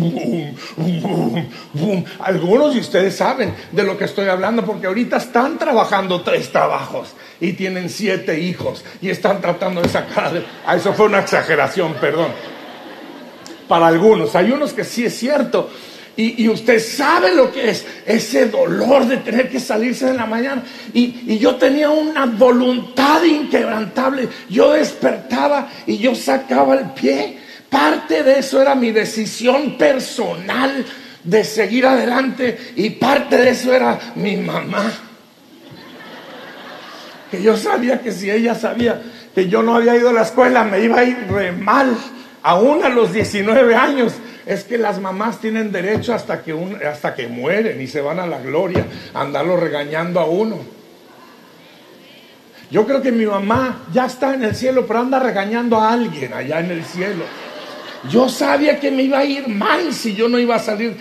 Algunos 2.21 2.75
de 2.75 2.81
ustedes 2.81 3.15
saben 3.17 3.55
de 3.71 3.85
lo 3.85 3.99
que 3.99 4.05
estoy 4.05 4.29
hablando 4.29 4.65
porque 4.65 4.87
ahorita 4.87 5.19
están 5.19 5.59
trabajando 5.59 6.23
tres 6.23 6.51
trabajos 6.51 7.15
y 7.41 7.53
tienen 7.53 7.91
siete 7.91 8.41
hijos 8.41 8.85
y 9.03 9.11
están 9.11 9.41
tratando 9.41 9.83
de 9.83 9.89
sacar. 9.89 10.43
Ah, 10.67 10.77
eso 10.77 10.95
fue 10.95 11.07
una 11.07 11.21
exageración, 11.21 11.95
perdón. 12.01 12.33
Para 13.69 13.89
algunos, 13.89 14.35
hay 14.35 14.51
unos 14.51 14.73
que 14.73 14.85
sí 14.85 15.05
es 15.05 15.17
cierto. 15.19 15.71
Y, 16.17 16.49
usted 16.49 16.81
sabe 16.81 17.33
lo 17.33 17.53
que 17.53 17.71
es 17.71 17.87
ese 18.05 18.47
dolor 18.47 19.07
de 19.07 19.19
tener 19.19 19.49
que 19.49 19.61
salirse 19.61 20.09
en 20.09 20.17
la 20.17 20.27
mañana. 20.27 20.65
Y, 20.93 21.15
y, 21.29 21.39
yo 21.39 21.55
tenía 21.55 21.91
una 21.91 22.27
voluntad 22.27 23.23
inquebrantable. 23.23 24.29
Yo 24.51 24.73
despertaba 24.73 25.69
y 25.87 25.99
yo 25.99 26.17
sacaba 26.17 26.75
el 26.75 26.91
pie 26.91 27.39
Parte 27.71 28.23
de 28.23 28.39
eso 28.39 28.63
era 28.63 28.75
mi 28.75 28.93
decisión 28.93 29.77
personal 29.77 30.85
de 31.23 31.45
seguir 31.45 31.87
adelante 31.87 32.73
y 32.77 32.91
parte 32.91 33.37
de 33.37 33.51
eso 33.51 33.75
era 33.75 33.99
mi 34.15 34.37
mamá. 34.37 34.91
Que 37.31 37.43
yo 37.43 37.57
sabía 37.57 38.01
que 38.01 38.13
si 38.13 38.31
ella 38.31 38.55
sabía 38.55 39.03
que 39.35 39.49
yo 39.49 39.63
no 39.63 39.77
había 39.77 39.97
ido 39.97 40.09
a 40.09 40.13
la 40.13 40.23
escuela 40.23 40.65
me 40.65 40.81
iba 40.81 41.01
a 41.01 41.05
ir 41.05 41.27
re 41.31 41.53
mal, 41.53 41.95
aún 42.43 42.83
a 42.85 42.89
los 42.89 43.13
19 43.13 43.75
años. 43.75 44.15
Es 44.47 44.65
que 44.65 44.79
las 44.79 44.99
mamás 44.99 45.41
tienen 45.41 45.71
derecho 45.71 46.15
hasta 46.15 46.43
que, 46.43 46.55
hasta 46.91 47.15
que 47.15 47.29
mueren 47.29 47.83
y 47.83 47.87
se 47.87 48.01
van 48.01 48.19
a 48.19 48.27
la 48.27 48.41
gloria, 48.41 48.87
a 49.13 49.21
andarlo 49.21 49.59
regañando 49.59 50.21
a 50.21 50.25
uno. 50.25 50.59
Yo 52.71 52.87
creo 52.87 53.03
que 53.03 53.13
mi 53.13 53.27
mamá 53.27 53.85
ya 53.93 54.07
está 54.07 54.33
en 54.33 54.45
el 54.45 54.55
cielo, 54.55 54.87
pero 54.87 55.01
anda 55.01 55.19
regañando 55.19 55.79
a 55.79 55.93
alguien 55.93 56.33
allá 56.33 56.61
en 56.61 56.71
el 56.71 56.85
cielo. 56.85 57.25
Yo 58.11 58.29
sabía 58.29 58.79
que 58.79 58.91
me 58.91 59.03
iba 59.03 59.19
a 59.19 59.25
ir 59.25 59.49
mal 59.49 59.93
si 59.93 60.15
yo 60.15 60.29
no 60.29 60.39
iba 60.39 60.57
a 60.57 60.61
salir. 60.61 60.97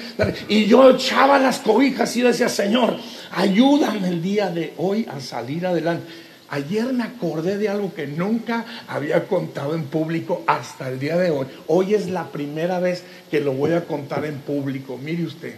Y 0.48 0.66
yo 0.66 0.92
echaba 0.92 1.38
las 1.38 1.60
cobijas 1.60 2.16
y 2.18 2.22
decía, 2.22 2.50
Señor, 2.50 2.98
ayúdame 3.32 4.08
el 4.08 4.22
día 4.22 4.50
de 4.50 4.74
hoy 4.78 5.06
a 5.10 5.20
salir 5.20 5.68
adelante. 5.68 6.08
Ayer 6.50 6.94
me 6.94 7.04
acordé 7.04 7.58
de 7.58 7.68
algo 7.68 7.94
que 7.94 8.08
nunca 8.08 8.66
había 8.88 9.28
contado 9.28 9.76
en 9.76 9.84
público 9.84 10.44
hasta 10.48 10.90
el 10.90 10.98
día 10.98 11.18
de 11.18 11.30
hoy. 11.30 11.46
Hoy 11.68 11.94
es 11.94 12.10
la 12.10 12.28
primera 12.28 12.80
vez 12.80 13.04
que 13.30 13.42
lo 13.42 13.52
voy 13.54 13.74
a 13.74 13.84
contar 13.84 14.26
en 14.26 14.40
público. 14.40 14.98
Mire 14.98 15.26
usted, 15.26 15.56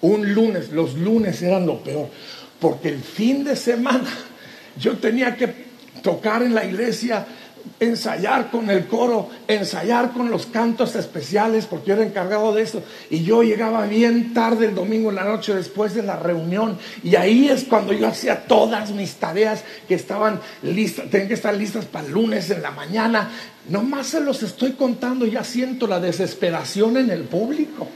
un 0.00 0.32
lunes, 0.32 0.70
los 0.70 0.94
lunes 0.94 1.42
eran 1.42 1.66
lo 1.66 1.82
peor, 1.82 2.08
porque 2.60 2.88
el 2.88 3.00
fin 3.00 3.42
de 3.42 3.56
semana 3.56 4.08
yo 4.78 4.96
tenía 4.98 5.34
que 5.36 5.52
tocar 6.02 6.42
en 6.42 6.54
la 6.54 6.64
iglesia 6.64 7.26
ensayar 7.80 8.50
con 8.50 8.70
el 8.70 8.86
coro, 8.86 9.28
ensayar 9.48 10.12
con 10.12 10.30
los 10.30 10.46
cantos 10.46 10.94
especiales, 10.94 11.66
porque 11.66 11.88
yo 11.88 11.94
era 11.94 12.04
encargado 12.04 12.52
de 12.54 12.62
eso. 12.62 12.82
Y 13.10 13.24
yo 13.24 13.42
llegaba 13.42 13.86
bien 13.86 14.34
tarde 14.34 14.66
el 14.66 14.74
domingo 14.74 15.10
en 15.10 15.16
la 15.16 15.24
noche 15.24 15.54
después 15.54 15.94
de 15.94 16.02
la 16.02 16.16
reunión. 16.16 16.78
Y 17.02 17.16
ahí 17.16 17.48
es 17.48 17.64
cuando 17.64 17.92
yo 17.92 18.06
hacía 18.06 18.46
todas 18.46 18.90
mis 18.92 19.14
tareas 19.16 19.64
que 19.88 19.94
estaban 19.94 20.40
listas, 20.62 21.10
tenían 21.10 21.28
que 21.28 21.34
estar 21.34 21.54
listas 21.54 21.84
para 21.84 22.06
el 22.06 22.12
lunes 22.12 22.50
en 22.50 22.62
la 22.62 22.70
mañana. 22.70 23.30
Nomás 23.68 24.08
se 24.08 24.20
los 24.20 24.42
estoy 24.42 24.72
contando, 24.72 25.26
ya 25.26 25.44
siento 25.44 25.86
la 25.86 26.00
desesperación 26.00 26.96
en 26.96 27.10
el 27.10 27.22
público. 27.22 27.88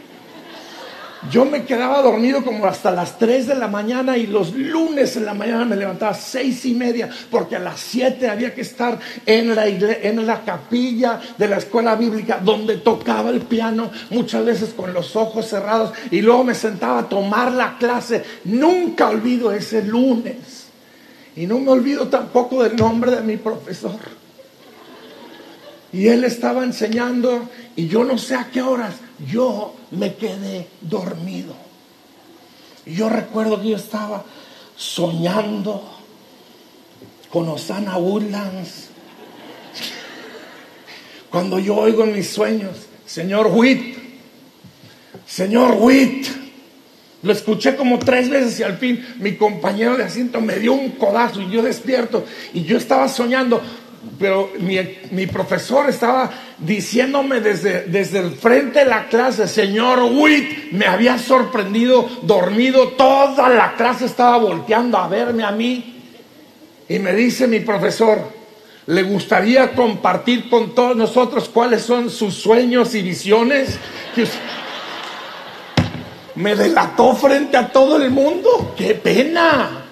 Yo 1.30 1.44
me 1.46 1.64
quedaba 1.64 2.02
dormido 2.02 2.44
como 2.44 2.66
hasta 2.66 2.90
las 2.90 3.18
3 3.18 3.46
de 3.46 3.54
la 3.54 3.68
mañana 3.68 4.18
y 4.18 4.26
los 4.26 4.52
lunes 4.52 5.16
en 5.16 5.24
la 5.24 5.32
mañana 5.32 5.64
me 5.64 5.74
levantaba 5.74 6.12
a 6.12 6.14
seis 6.14 6.64
y 6.66 6.74
media 6.74 7.08
porque 7.30 7.56
a 7.56 7.58
las 7.58 7.80
7 7.80 8.28
había 8.28 8.54
que 8.54 8.60
estar 8.60 8.98
en 9.24 9.54
la, 9.54 9.66
en 9.66 10.26
la 10.26 10.44
capilla 10.44 11.18
de 11.38 11.48
la 11.48 11.56
escuela 11.56 11.96
bíblica 11.96 12.38
donde 12.42 12.76
tocaba 12.76 13.30
el 13.30 13.40
piano 13.40 13.90
muchas 14.10 14.44
veces 14.44 14.74
con 14.74 14.92
los 14.92 15.16
ojos 15.16 15.48
cerrados 15.48 15.92
y 16.10 16.20
luego 16.20 16.44
me 16.44 16.54
sentaba 16.54 17.00
a 17.00 17.08
tomar 17.08 17.50
la 17.50 17.78
clase. 17.78 18.22
Nunca 18.44 19.08
olvido 19.08 19.52
ese 19.52 19.82
lunes 19.82 20.66
y 21.34 21.46
no 21.46 21.58
me 21.58 21.70
olvido 21.70 22.08
tampoco 22.08 22.62
del 22.62 22.76
nombre 22.76 23.10
de 23.10 23.22
mi 23.22 23.38
profesor. 23.38 23.98
Y 25.92 26.08
él 26.08 26.24
estaba 26.24 26.62
enseñando 26.62 27.48
y 27.74 27.88
yo 27.88 28.04
no 28.04 28.18
sé 28.18 28.34
a 28.34 28.50
qué 28.52 28.60
horas 28.60 29.05
yo 29.18 29.74
me 29.90 30.14
quedé 30.14 30.68
dormido. 30.80 31.54
Yo 32.84 33.08
recuerdo 33.08 33.60
que 33.60 33.70
yo 33.70 33.76
estaba 33.76 34.24
soñando 34.76 35.82
con 37.30 37.48
Osana 37.48 37.96
Woodlands. 37.98 38.88
Cuando 41.30 41.58
yo 41.58 41.76
oigo 41.76 42.04
en 42.04 42.14
mis 42.14 42.28
sueños, 42.28 42.76
Señor 43.04 43.50
Witt, 43.52 43.96
Señor 45.26 45.76
Witt, 45.80 46.28
lo 47.22 47.32
escuché 47.32 47.74
como 47.74 47.98
tres 47.98 48.30
veces 48.30 48.60
y 48.60 48.62
al 48.62 48.78
fin 48.78 49.04
mi 49.18 49.34
compañero 49.36 49.96
de 49.96 50.04
asiento 50.04 50.40
me 50.40 50.56
dio 50.56 50.72
un 50.72 50.90
codazo 50.90 51.42
y 51.42 51.50
yo 51.50 51.62
despierto 51.62 52.24
y 52.54 52.62
yo 52.62 52.76
estaba 52.76 53.08
soñando, 53.08 53.60
pero 54.18 54.50
mi, 55.10 55.26
profesor 55.26 55.88
estaba 55.88 56.30
diciéndome 56.58 57.40
desde, 57.40 57.84
desde 57.84 58.20
el 58.20 58.32
frente 58.32 58.80
de 58.80 58.86
la 58.86 59.08
clase, 59.08 59.46
señor 59.46 60.02
Witt, 60.02 60.72
me 60.72 60.86
había 60.86 61.18
sorprendido 61.18 62.08
dormido, 62.22 62.88
toda 62.88 63.48
la 63.48 63.74
clase 63.74 64.06
estaba 64.06 64.38
volteando 64.38 64.98
a 64.98 65.08
verme 65.08 65.44
a 65.44 65.50
mí. 65.50 66.02
Y 66.88 66.98
me 66.98 67.12
dice 67.14 67.46
mi 67.46 67.60
profesor, 67.60 68.20
¿le 68.86 69.02
gustaría 69.02 69.72
compartir 69.72 70.48
con 70.48 70.74
todos 70.74 70.96
nosotros 70.96 71.48
cuáles 71.48 71.82
son 71.82 72.10
sus 72.10 72.34
sueños 72.34 72.94
y 72.94 73.02
visiones? 73.02 73.78
me 76.36 76.54
delató 76.54 77.14
frente 77.14 77.56
a 77.56 77.68
todo 77.68 77.96
el 77.96 78.10
mundo. 78.10 78.74
¡Qué 78.76 78.94
pena! 78.94 79.85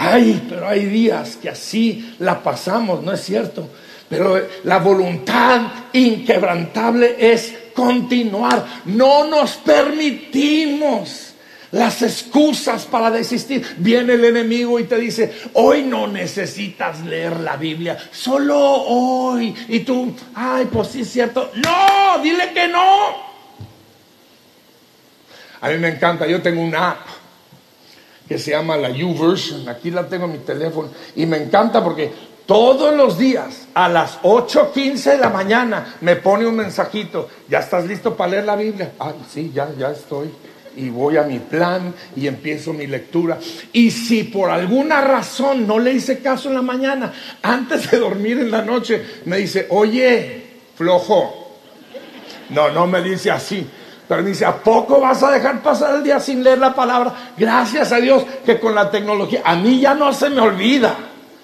Ay, 0.00 0.46
pero 0.48 0.68
hay 0.68 0.86
días 0.86 1.34
que 1.42 1.48
así 1.48 2.14
la 2.20 2.40
pasamos, 2.40 3.02
¿no 3.02 3.12
es 3.12 3.20
cierto? 3.20 3.68
Pero 4.08 4.40
la 4.62 4.78
voluntad 4.78 5.62
inquebrantable 5.92 7.16
es 7.18 7.52
continuar. 7.74 8.64
No 8.84 9.24
nos 9.24 9.56
permitimos 9.56 11.34
las 11.72 12.00
excusas 12.02 12.84
para 12.84 13.10
desistir. 13.10 13.66
Viene 13.78 14.14
el 14.14 14.24
enemigo 14.24 14.78
y 14.78 14.84
te 14.84 14.98
dice, 14.98 15.36
hoy 15.54 15.82
no 15.82 16.06
necesitas 16.06 17.00
leer 17.04 17.40
la 17.40 17.56
Biblia, 17.56 17.98
solo 18.12 18.56
hoy. 18.56 19.52
Y 19.66 19.80
tú, 19.80 20.14
ay, 20.32 20.68
pues 20.72 20.88
sí 20.88 21.00
es 21.00 21.10
cierto. 21.10 21.50
No, 21.56 22.22
dile 22.22 22.52
que 22.54 22.68
no. 22.68 23.28
A 25.60 25.70
mí 25.70 25.78
me 25.78 25.88
encanta, 25.88 26.24
yo 26.24 26.40
tengo 26.40 26.62
una 26.62 26.92
app 26.92 27.17
que 28.28 28.38
se 28.38 28.50
llama 28.50 28.76
la 28.76 28.90
YouVersion. 28.90 29.68
Aquí 29.68 29.90
la 29.90 30.06
tengo 30.06 30.26
en 30.26 30.32
mi 30.32 30.38
teléfono 30.38 30.90
y 31.16 31.26
me 31.26 31.38
encanta 31.38 31.82
porque 31.82 32.12
todos 32.46 32.94
los 32.94 33.18
días 33.18 33.68
a 33.74 33.88
las 33.88 34.20
8.15 34.22 35.12
de 35.12 35.18
la 35.18 35.30
mañana 35.30 35.96
me 36.00 36.16
pone 36.16 36.46
un 36.46 36.56
mensajito. 36.56 37.28
¿Ya 37.48 37.58
estás 37.60 37.86
listo 37.86 38.16
para 38.16 38.30
leer 38.32 38.44
la 38.44 38.56
Biblia? 38.56 38.92
Ah, 38.98 39.12
sí, 39.30 39.50
ya, 39.54 39.68
ya 39.78 39.90
estoy. 39.90 40.30
y 40.76 40.90
voy 40.90 41.16
a 41.16 41.24
mi 41.24 41.40
plan 41.40 41.92
y 42.14 42.26
empiezo 42.26 42.72
mi 42.72 42.86
lectura. 42.86 43.38
Y 43.72 43.90
si 43.90 44.24
por 44.24 44.48
alguna 44.48 45.00
razón 45.00 45.66
no 45.66 45.78
le 45.78 45.92
hice 45.92 46.20
caso 46.20 46.48
en 46.48 46.54
la 46.54 46.62
mañana, 46.62 47.12
antes 47.42 47.90
de 47.90 47.98
dormir 47.98 48.38
en 48.38 48.50
la 48.50 48.62
noche, 48.62 49.02
me 49.24 49.38
dice, 49.38 49.66
oye, 49.70 50.46
flojo. 50.76 51.58
No, 52.50 52.70
no 52.70 52.86
me 52.86 53.02
dice 53.02 53.30
así. 53.30 53.66
Pero 54.08 54.22
dice, 54.22 54.46
¿a 54.46 54.56
poco 54.56 55.00
vas 55.00 55.22
a 55.22 55.30
dejar 55.30 55.60
pasar 55.62 55.96
el 55.96 56.02
día 56.02 56.18
sin 56.18 56.42
leer 56.42 56.58
la 56.58 56.74
palabra? 56.74 57.32
Gracias 57.36 57.92
a 57.92 58.00
Dios 58.00 58.24
que 58.44 58.58
con 58.58 58.74
la 58.74 58.90
tecnología, 58.90 59.42
a 59.44 59.54
mí 59.54 59.80
ya 59.80 59.94
no 59.94 60.12
se 60.12 60.30
me 60.30 60.40
olvida. 60.40 60.96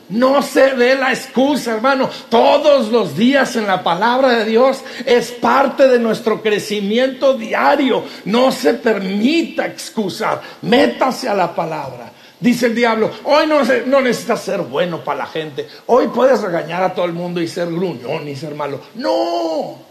No 0.09 0.43
se 0.43 0.75
dé 0.75 0.97
la 0.97 1.11
excusa, 1.13 1.75
hermano. 1.75 2.11
Todos 2.29 2.89
los 2.89 3.17
días 3.17 3.57
en 3.57 3.67
la 3.67 3.83
palabra 3.83 4.29
de 4.29 4.45
Dios 4.45 4.83
es 5.07 5.31
parte 5.31 5.89
de 5.89 5.99
nuestro 5.99 6.43
crecimiento 6.43 7.35
diario. 7.35 8.05
No 8.27 8.53
se 8.53 8.75
permita 8.75 9.67
excusar. 9.67 10.41
Métase 10.63 11.29
a 11.29 11.35
la 11.35 11.55
palabra. 11.55 12.13
Dice 12.39 12.67
el 12.67 12.75
diablo, 12.75 13.11
hoy 13.25 13.47
no, 13.47 13.61
no 13.87 14.01
necesitas 14.03 14.43
ser 14.43 14.61
bueno 14.61 15.03
para 15.03 15.21
la 15.21 15.27
gente. 15.27 15.67
Hoy 15.87 16.09
puedes 16.09 16.43
regañar 16.43 16.83
a 16.83 16.93
todo 16.93 17.07
el 17.07 17.15
mundo 17.15 17.41
y 17.41 17.49
ser 17.49 17.69
gruñón 17.69 18.29
y 18.29 18.37
ser 18.37 18.55
malo. 18.55 18.81
No. 18.97 19.84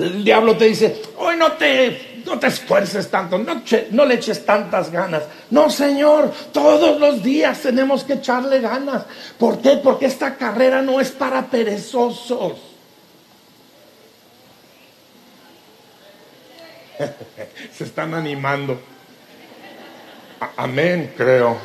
El 0.00 0.24
diablo 0.24 0.56
te 0.56 0.64
dice, 0.66 1.02
hoy 1.18 1.36
no 1.36 1.52
te, 1.52 2.22
no 2.24 2.38
te 2.38 2.46
esfuerces 2.46 3.10
tanto, 3.10 3.38
no, 3.38 4.04
le 4.06 4.14
eches 4.14 4.46
tantas 4.46 4.90
ganas. 4.90 5.24
No, 5.50 5.68
Señor, 5.68 6.32
todos 6.52 6.98
los 6.98 7.22
días 7.22 7.60
tenemos 7.60 8.04
que 8.04 8.14
echarle 8.14 8.60
ganas. 8.60 9.04
¿Por 9.38 9.60
qué? 9.60 9.76
Porque 9.76 10.06
esta 10.06 10.36
carrera 10.36 10.80
no 10.80 11.00
es 11.00 11.10
para 11.10 11.46
perezosos. 11.46 12.54
Se 17.76 17.84
están 17.84 18.14
animando. 18.14 18.80
Amén, 20.56 21.12
creo. 21.16 21.58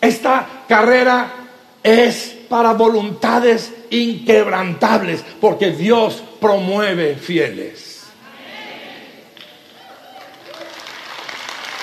Esta 0.00 0.64
carrera 0.68 1.32
es 1.82 2.36
para 2.52 2.74
voluntades 2.74 3.72
inquebrantables, 3.88 5.24
porque 5.40 5.70
Dios 5.70 6.22
promueve 6.38 7.14
fieles. 7.14 8.02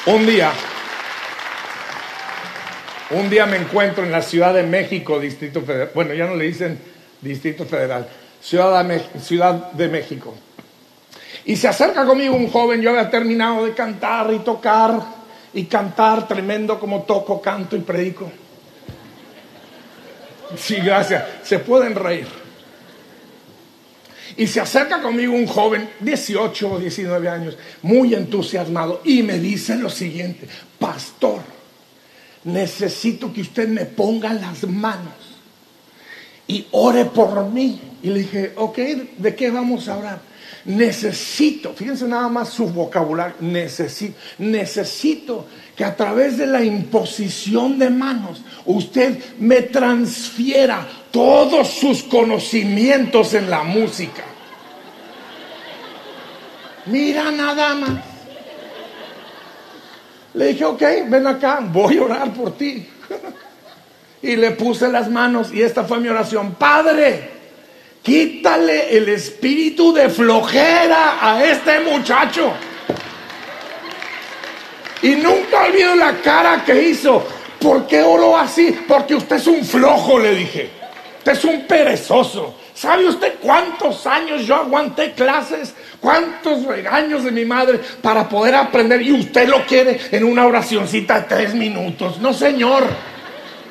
Un 0.06 0.28
día, 0.28 0.52
un 3.10 3.32
día 3.32 3.48
me 3.48 3.58
encuentro 3.58 4.04
en 4.04 4.12
la 4.12 4.22
Ciudad 4.22 4.54
de 4.54 4.62
México, 4.62 5.20
Distrito 5.20 5.62
Federal, 5.62 5.90
bueno, 5.96 6.14
ya 6.14 6.28
no 6.28 6.36
le 6.36 6.46
dicen 6.46 6.78
Distrito 7.20 7.66
Federal, 7.66 8.08
Ciudad 8.40 8.86
de, 9.72 9.88
México. 9.88 10.36
Y 11.46 11.56
se 11.56 11.68
acerca 11.68 12.06
conmigo 12.06 12.36
un 12.36 12.48
joven, 12.48 12.80
yo 12.80 12.92
había 12.92 13.10
terminado 13.10 13.66
de 13.66 13.74
cantar 13.74 14.32
y 14.32 14.38
tocar 14.38 15.02
y 15.52 15.64
cantar 15.64 16.28
tremendo 16.28 16.80
como 16.80 17.02
toco, 17.02 17.42
canto 17.42 17.76
y 17.76 17.80
predico. 17.80 18.32
Sí, 20.58 20.76
gracias. 20.76 21.24
Se 21.44 21.60
pueden 21.60 21.96
reír. 21.96 22.28
Y 24.38 24.48
se 24.48 24.62
acerca 24.62 25.02
conmigo 25.02 25.34
un 25.34 25.48
joven, 25.48 25.90
18 26.00 26.72
o 26.72 26.80
19 26.80 27.28
años, 27.28 27.58
muy 27.82 28.14
entusiasmado, 28.14 29.02
y 29.04 29.22
me 29.22 29.38
dice 29.38 29.76
lo 29.76 29.90
siguiente, 29.90 30.48
pastor, 30.78 31.42
necesito 32.46 33.34
que 33.34 33.42
usted 33.42 33.68
me 33.68 33.86
ponga 33.86 34.34
las 34.34 34.64
manos 34.64 35.14
y 36.48 36.68
ore 36.72 37.06
por 37.06 37.50
mí. 37.50 37.82
Y 38.02 38.10
le 38.10 38.20
dije, 38.20 38.54
ok, 38.56 38.78
¿de 39.18 39.36
qué 39.36 39.52
vamos 39.52 39.88
a 39.90 39.96
hablar? 39.96 40.22
Necesito, 40.70 41.74
fíjense 41.74 42.08
nada 42.08 42.30
más 42.30 42.50
su 42.50 42.68
vocabulario, 42.68 43.38
necesito, 43.40 44.16
necesito 44.38 45.48
que 45.76 45.84
a 45.84 45.96
través 45.96 46.38
de 46.38 46.46
la 46.46 46.64
imposición 46.64 47.80
de 47.80 47.90
manos 47.90 48.44
usted 48.68 49.18
me 49.40 49.64
transfiera 49.64 50.88
todos 51.10 51.70
sus 51.70 52.04
conocimientos 52.04 53.34
en 53.34 53.50
la 53.50 53.64
música. 53.64 54.24
Mira 56.86 57.32
nada 57.32 57.74
más. 57.74 58.04
Le 60.36 60.50
dije, 60.50 60.66
ok, 60.66 60.84
ven 61.08 61.26
acá, 61.26 61.62
voy 61.64 61.98
a 61.98 62.04
orar 62.04 62.32
por 62.32 62.56
ti. 62.56 62.88
y 64.22 64.36
le 64.36 64.52
puse 64.52 64.88
las 64.88 65.10
manos 65.10 65.52
y 65.52 65.64
esta 65.64 65.84
fue 65.84 66.00
mi 66.00 66.10
oración. 66.10 66.54
Padre, 66.60 67.39
quítale 68.02 68.96
el 68.98 69.10
espíritu 69.10 69.94
de 69.94 70.10
flojera 70.10 71.18
a 71.22 71.44
este 71.44 71.80
muchacho. 71.82 72.54
Y 75.02 75.10
nunca 75.16 75.64
olvido 75.64 75.96
la 75.96 76.14
cara 76.22 76.64
que 76.66 76.90
hizo. 76.90 77.26
¿Por 77.60 77.88
qué 77.88 78.02
oró 78.02 78.38
así? 78.38 78.78
Porque 78.88 79.16
usted 79.16 79.38
es 79.38 79.48
un 79.48 79.64
flojo, 79.64 80.20
le 80.20 80.36
dije. 80.36 80.70
Usted 81.20 81.32
es 81.32 81.44
un 81.46 81.68
perezoso. 81.68 82.56
¿Sabe 82.74 83.08
usted 83.08 83.36
cuántos 83.42 84.08
años 84.08 84.46
yo 84.46 84.56
aguanté 84.56 85.12
clases? 85.12 85.74
¿Cuántos 86.00 86.64
regaños 86.64 87.26
de 87.26 87.32
mi 87.32 87.44
madre 87.44 87.80
para 88.02 88.30
poder 88.30 88.56
aprender? 88.56 89.02
Y 89.02 89.12
usted 89.12 89.50
lo 89.50 89.66
quiere 89.66 90.00
en 90.12 90.24
una 90.24 90.46
oracioncita 90.46 91.20
de 91.20 91.28
tres 91.28 91.54
minutos. 91.54 92.20
No, 92.20 92.34
señor. 92.34 92.88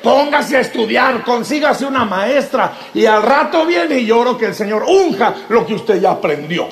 Póngase 0.03 0.57
a 0.57 0.61
estudiar, 0.61 1.23
consígase 1.23 1.85
una 1.85 2.05
maestra 2.05 2.73
y 2.93 3.05
al 3.05 3.21
rato 3.21 3.65
viene 3.65 3.99
y 3.99 4.05
lloro 4.05 4.37
que 4.37 4.45
el 4.45 4.55
Señor 4.55 4.85
unja 4.87 5.33
lo 5.49 5.65
que 5.65 5.73
usted 5.73 6.01
ya 6.01 6.11
aprendió. 6.11 6.67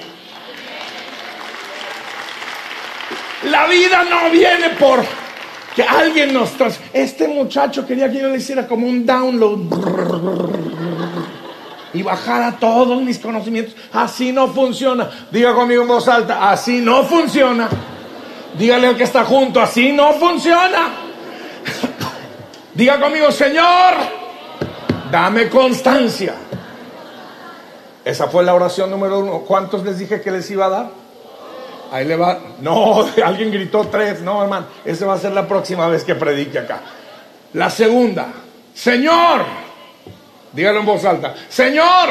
La 3.43 3.67
vida 3.67 4.03
no 4.03 4.29
viene 4.31 4.69
por 4.71 5.03
que 5.75 5.83
alguien 5.83 6.33
nos 6.33 6.51
Este 6.91 7.27
muchacho 7.27 7.85
quería 7.85 8.11
que 8.11 8.19
yo 8.19 8.29
le 8.29 8.37
hiciera 8.37 8.67
como 8.67 8.87
un 8.87 9.05
download 9.05 9.59
y 11.93 12.03
bajara 12.03 12.57
todos 12.59 13.01
mis 13.01 13.19
conocimientos. 13.19 13.75
Así 13.93 14.31
no 14.31 14.47
funciona. 14.49 15.09
Diga 15.31 15.53
conmigo 15.53 15.83
en 15.83 15.87
voz 15.87 16.07
alta, 16.07 16.49
así 16.49 16.79
no 16.81 17.03
funciona. 17.03 17.69
Dígale 18.57 18.87
al 18.87 18.97
que 18.97 19.03
está 19.03 19.23
junto, 19.23 19.61
así 19.61 19.91
no 19.91 20.13
funciona. 20.13 21.06
Diga 22.77 22.99
conmigo, 22.99 23.31
Señor, 23.31 23.95
dame 25.09 25.49
constancia. 25.49 26.35
Esa 28.05 28.27
fue 28.27 28.43
la 28.43 28.53
oración 28.53 28.91
número 28.91 29.17
uno. 29.17 29.39
¿Cuántos 29.39 29.83
les 29.83 29.97
dije 29.97 30.21
que 30.21 30.29
les 30.29 30.47
iba 30.51 30.67
a 30.67 30.69
dar? 30.69 30.89
Ahí 31.91 32.05
le 32.05 32.15
va. 32.15 32.37
No, 32.61 33.03
alguien 33.25 33.51
gritó 33.51 33.87
tres. 33.87 34.21
No, 34.21 34.43
hermano. 34.43 34.67
Esa 34.85 35.07
va 35.07 35.15
a 35.15 35.17
ser 35.17 35.31
la 35.31 35.47
próxima 35.47 35.87
vez 35.87 36.03
que 36.03 36.13
predique 36.13 36.59
acá. 36.59 36.81
La 37.53 37.71
segunda. 37.71 38.27
Señor. 38.75 39.41
Dígalo 40.53 40.81
en 40.81 40.85
voz 40.85 41.03
alta. 41.03 41.33
Señor. 41.49 42.09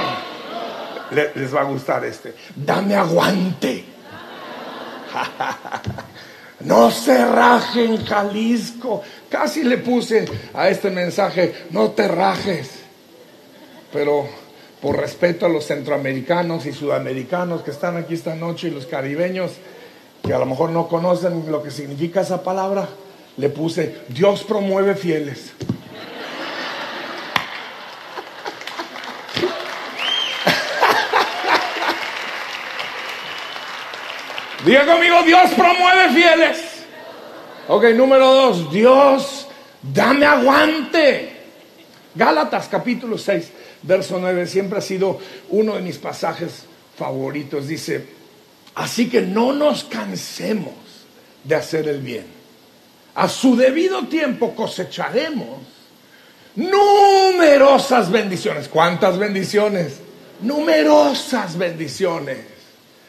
les 1.13 1.55
va 1.55 1.61
a 1.61 1.65
gustar 1.65 2.05
este. 2.05 2.35
Dame 2.57 2.97
aguante. 2.97 3.85
No 6.61 6.91
se 6.91 7.25
raje 7.25 7.85
en 7.85 8.05
Jalisco. 8.05 9.03
Casi 9.29 9.65
le 9.65 9.79
puse 9.79 10.25
a 10.55 10.69
este 10.69 10.91
mensaje, 10.91 11.67
no 11.71 11.91
te 11.91 12.07
rajes. 12.09 12.71
Pero 13.93 14.29
por 14.81 14.99
respeto 14.99 15.47
a 15.47 15.49
los 15.49 15.67
centroamericanos 15.67 16.67
y 16.67 16.73
sudamericanos 16.73 17.63
que 17.63 17.71
están 17.71 17.97
aquí 17.97 18.15
esta 18.15 18.35
noche 18.35 18.67
y 18.69 18.71
los 18.71 18.87
caribeños 18.87 19.53
que 20.23 20.35
a 20.35 20.39
lo 20.39 20.47
mejor 20.47 20.71
no 20.71 20.89
conocen 20.89 21.51
lo 21.51 21.63
que 21.63 21.71
significa 21.71 22.23
esa 22.23 22.43
palabra, 22.43 22.89
le 23.37 23.49
puse, 23.49 23.99
Dios 24.09 24.43
promueve 24.43 24.97
fieles. 24.97 25.53
Diga 34.65 34.85
conmigo, 34.85 35.23
Dios 35.23 35.53
promueve 35.53 36.13
fieles. 36.13 36.66
Ok, 37.69 37.85
número 37.95 38.33
dos, 38.33 38.73
Dios, 38.73 39.49
dame 39.83 40.25
aguante. 40.25 41.33
Gálatas 42.15 42.69
capítulo 42.69 43.19
6 43.19 43.51
verso 43.83 44.19
9, 44.21 44.47
siempre 44.47 44.79
ha 44.79 44.83
sido 44.83 45.19
uno 45.51 45.75
de 45.75 45.83
mis 45.83 45.99
pasajes 45.99 46.65
favoritos. 46.97 47.67
Dice, 47.67 48.07
así 48.75 49.09
que 49.09 49.23
no 49.23 49.53
nos 49.53 49.85
cansemos 49.85 50.75
de 51.43 51.55
hacer 51.55 51.89
el 51.89 52.01
bien. 52.01 52.27
A 53.15 53.29
su 53.29 53.57
debido 53.57 54.07
tiempo 54.07 54.55
cosecharemos 54.55 55.59
numerosas 56.55 58.11
bendiciones. 58.11 58.69
¿Cuántas 58.69 59.19
bendiciones? 59.19 60.01
Numerosas 60.41 61.57
bendiciones. 61.59 62.56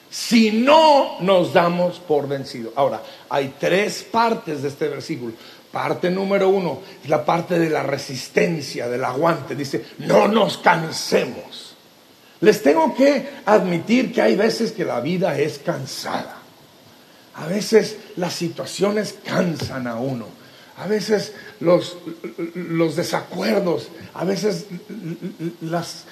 Si 0.09 0.51
no 0.51 1.19
nos 1.21 1.53
damos 1.53 1.99
por 1.99 2.27
vencido. 2.27 2.71
Ahora, 2.75 3.01
hay 3.29 3.55
tres 3.59 4.03
partes 4.03 4.61
de 4.61 4.69
este 4.69 4.87
versículo. 4.87 5.33
Parte 5.71 6.09
número 6.09 6.49
uno 6.49 6.79
es 7.03 7.09
la 7.09 7.25
parte 7.25 7.59
de 7.59 7.69
la 7.69 7.83
resistencia, 7.83 8.87
del 8.87 9.03
aguante. 9.03 9.55
Dice, 9.55 9.85
no 9.99 10.27
nos 10.27 10.57
cansemos. 10.59 11.75
Les 12.39 12.61
tengo 12.61 12.95
que 12.95 13.29
admitir 13.45 14.13
que 14.13 14.21
hay 14.21 14.35
veces 14.35 14.71
que 14.71 14.85
la 14.85 14.99
vida 15.01 15.37
es 15.37 15.59
cansada. 15.59 16.37
A 17.35 17.47
veces 17.47 17.97
las 18.15 18.33
situaciones 18.33 19.15
cansan 19.25 19.87
a 19.87 19.97
uno. 19.97 20.25
A 20.77 20.87
veces 20.87 21.33
los, 21.59 21.97
los 22.53 22.95
desacuerdos, 22.95 23.89
a 24.13 24.23
veces 24.23 24.67
las 25.61 26.05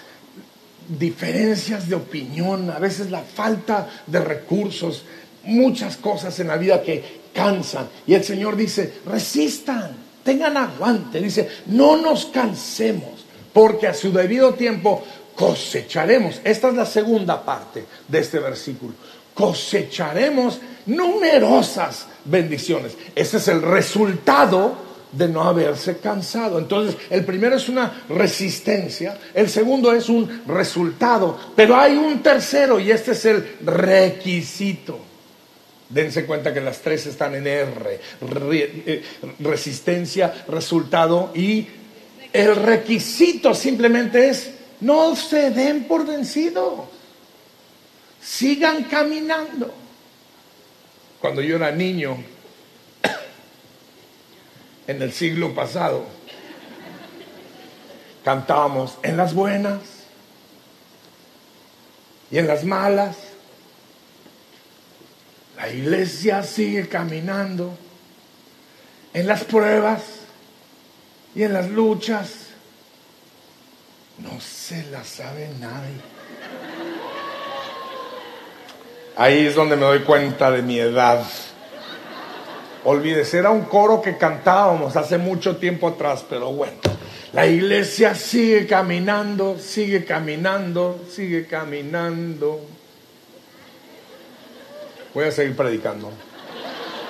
diferencias 0.88 1.90
de 1.90 1.96
opinión, 1.96 2.70
a 2.70 2.80
veces 2.80 3.12
la 3.12 3.22
falta 3.22 3.88
de 4.06 4.20
recursos, 4.20 5.04
muchas 5.44 5.98
cosas 5.98 6.40
en 6.40 6.48
la 6.48 6.58
vida 6.58 6.82
que 6.82 7.22
cansan. 7.34 7.88
Y 8.08 8.14
el 8.14 8.24
Señor 8.24 8.56
dice, 8.56 8.94
resistan, 9.06 9.92
tengan 10.24 10.58
aguante. 10.58 11.22
Dice, 11.22 11.50
no 11.68 11.98
nos 11.98 12.26
cansemos, 12.28 13.26
porque 13.54 13.88
a 13.88 13.94
su 13.94 14.12
debido 14.12 14.54
tiempo 14.54 15.04
cosecharemos. 15.36 16.42
Esta 16.44 16.70
es 16.70 16.76
la 16.76 16.86
segunda 16.86 17.44
parte 17.44 17.86
de 18.08 18.20
este 18.20 18.40
versículo. 18.40 18.94
Cosecharemos 19.34 20.60
numerosas 20.86 22.08
bendiciones. 22.24 22.94
Ese 23.14 23.38
es 23.38 23.48
el 23.48 23.62
resultado 23.62 24.85
de 25.16 25.28
no 25.28 25.44
haberse 25.44 25.98
cansado. 25.98 26.60
Entonces, 26.60 26.98
el 27.10 27.24
primero 27.26 27.56
es 27.56 27.70
una 27.70 28.04
resistencia, 28.10 29.18
el 29.34 29.50
segundo 29.50 29.94
es 29.94 30.10
un 30.10 30.44
resultado, 30.48 31.38
pero 31.56 31.76
hay 31.76 31.96
un 31.96 32.22
tercero 32.22 32.80
y 32.80 32.92
este 32.92 33.12
es 33.12 33.26
el 33.26 33.58
requisito. 33.62 35.00
Dense 35.90 36.26
cuenta 36.26 36.54
que 36.54 36.62
las 36.62 36.80
tres 36.80 37.06
están 37.06 37.36
en 37.36 37.48
R, 37.48 38.00
eh, 38.52 39.04
resistencia, 39.40 40.46
resultado 40.48 41.32
y 41.36 41.68
el 42.34 42.56
requisito 42.56 43.54
simplemente 43.54 44.30
es 44.30 44.52
no 44.82 45.16
se 45.16 45.52
den 45.52 45.86
por 45.86 46.06
vencidos, 46.06 46.82
sigan 48.22 48.84
caminando. 48.84 49.74
Cuando 51.22 51.42
yo 51.42 51.56
era 51.56 51.72
niño, 51.72 52.18
en 54.88 55.02
el 55.02 55.12
siglo 55.12 55.54
pasado, 55.54 56.06
cantábamos 58.24 58.98
en 59.04 59.18
las 59.18 59.34
buenas 59.34 59.80
y 62.32 62.38
en 62.38 62.48
las 62.48 62.64
malas 62.64 63.16
la 65.56 65.70
iglesia 65.70 66.44
sigue 66.44 66.88
caminando 66.88 67.78
en 69.14 69.28
las 69.28 69.44
pruebas 69.46 70.02
y 71.34 71.44
en 71.44 71.54
las 71.54 71.70
luchas. 71.70 72.32
No 74.18 74.40
se 74.40 74.84
la 74.92 75.04
sabe 75.04 75.50
nadie. 75.60 76.02
Ahí 79.18 79.46
es 79.46 79.56
donde 79.56 79.78
me 79.78 79.84
doy 79.84 80.00
cuenta 80.02 80.52
de 80.52 80.62
mi 80.62 80.78
edad. 80.78 81.24
Olvídese, 82.86 83.40
era 83.40 83.50
un 83.50 83.64
coro 83.64 84.00
que 84.00 84.16
cantábamos 84.16 84.96
hace 84.96 85.18
mucho 85.18 85.58
tiempo 85.58 85.88
atrás, 85.88 86.24
pero 86.30 86.54
bueno, 86.54 86.78
la 87.34 87.48
iglesia 87.48 88.14
sigue 88.14 88.68
caminando, 88.68 89.58
sigue 89.58 90.06
caminando, 90.06 91.04
sigue 91.10 91.48
caminando. 91.48 92.62
Voy 95.16 95.26
a 95.26 95.32
seguir 95.32 95.56
predicando. 95.56 96.12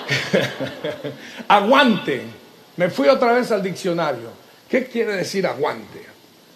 aguante. 1.50 2.22
Me 2.78 2.90
fui 2.90 3.10
otra 3.10 3.34
vez 3.34 3.52
al 3.52 3.62
diccionario. 3.62 4.30
¿Qué 4.70 4.86
quiere 4.86 5.18
decir 5.18 5.46
aguante? 5.46 6.06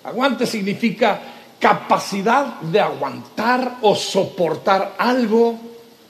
Aguante 0.05 0.45
significa 0.45 1.19
capacidad 1.59 2.61
de 2.61 2.79
aguantar 2.79 3.79
o 3.81 3.95
soportar 3.95 4.95
algo 4.97 5.59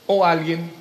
o 0.05 0.23
alguien. 0.23 0.78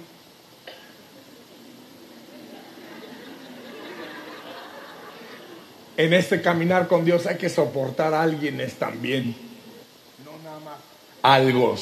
En 5.98 6.14
este 6.14 6.40
caminar 6.40 6.88
con 6.88 7.04
Dios 7.04 7.26
hay 7.26 7.36
que 7.36 7.50
soportar 7.50 8.14
a 8.14 8.22
alguien 8.22 8.62
también. 8.78 9.34
No 10.24 10.30
nada 10.42 10.60
más. 10.60 10.78
Algo 11.22 11.76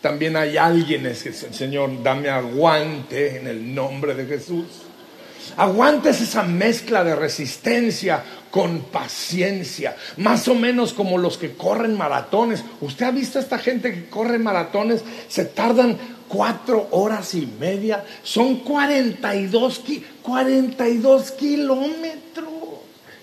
también 0.00 0.36
hay 0.36 0.56
alguien 0.56 1.02
que 1.02 1.32
Señor, 1.32 2.02
dame 2.02 2.28
aguante 2.28 3.36
en 3.36 3.48
el 3.48 3.74
nombre 3.74 4.14
de 4.14 4.26
Jesús. 4.26 4.66
Aguante 5.56 6.10
es 6.10 6.20
esa 6.20 6.44
mezcla 6.44 7.02
de 7.02 7.16
resistencia 7.16 8.22
con 8.50 8.82
paciencia, 8.82 9.96
más 10.18 10.46
o 10.46 10.54
menos 10.54 10.92
como 10.92 11.18
los 11.18 11.36
que 11.36 11.54
corren 11.54 11.96
maratones. 11.96 12.62
¿Usted 12.80 13.06
ha 13.06 13.10
visto 13.10 13.38
a 13.38 13.42
esta 13.42 13.58
gente 13.58 13.92
que 13.92 14.08
corre 14.08 14.38
maratones? 14.38 15.02
Se 15.28 15.46
tardan 15.46 15.98
cuatro 16.28 16.86
horas 16.92 17.34
y 17.34 17.46
media, 17.58 18.04
son 18.22 18.60
42, 18.60 19.82
42 20.22 21.30
kilómetros. 21.32 22.47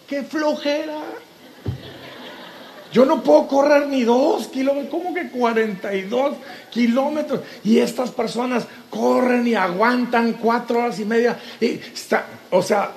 ¡Qué 0.08 0.24
flojera! 0.24 1.02
Yo 2.94 3.06
no 3.06 3.22
puedo 3.22 3.48
correr 3.48 3.88
ni 3.88 4.04
dos 4.04 4.48
kilómetros, 4.48 4.90
¿cómo 4.90 5.14
que 5.14 5.30
42 5.30 6.38
kilómetros? 6.72 7.42
Y 7.64 7.80
estas 7.80 8.12
personas 8.12 8.66
corren 8.90 9.46
y 9.46 9.54
aguantan 9.54 10.34
cuatro 10.34 10.80
horas 10.80 10.98
y 11.00 11.06
media. 11.06 11.38
Y 11.60 11.72
está, 11.94 12.26
o 12.52 12.62
sea, 12.62 12.92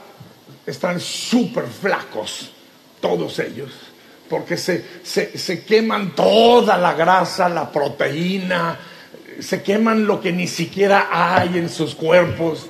están 0.65 1.01
súper 1.01 1.65
flacos, 1.67 2.53
todos 3.01 3.41
ellos, 3.41 3.73
porque 4.31 4.57
se, 4.57 4.85
se 5.03 5.65
queman 5.65 6.15
toda 6.15 6.77
la 6.77 6.93
grasa, 6.93 7.49
la 7.49 7.73
proteína, 7.73 8.79
se 9.41 9.63
queman 9.65 10.07
lo 10.07 10.21
que 10.21 10.31
ni 10.31 10.47
siquiera 10.47 11.09
hay 11.11 11.59
en 11.59 11.69
sus 11.69 11.97
cuerpos 11.97 12.69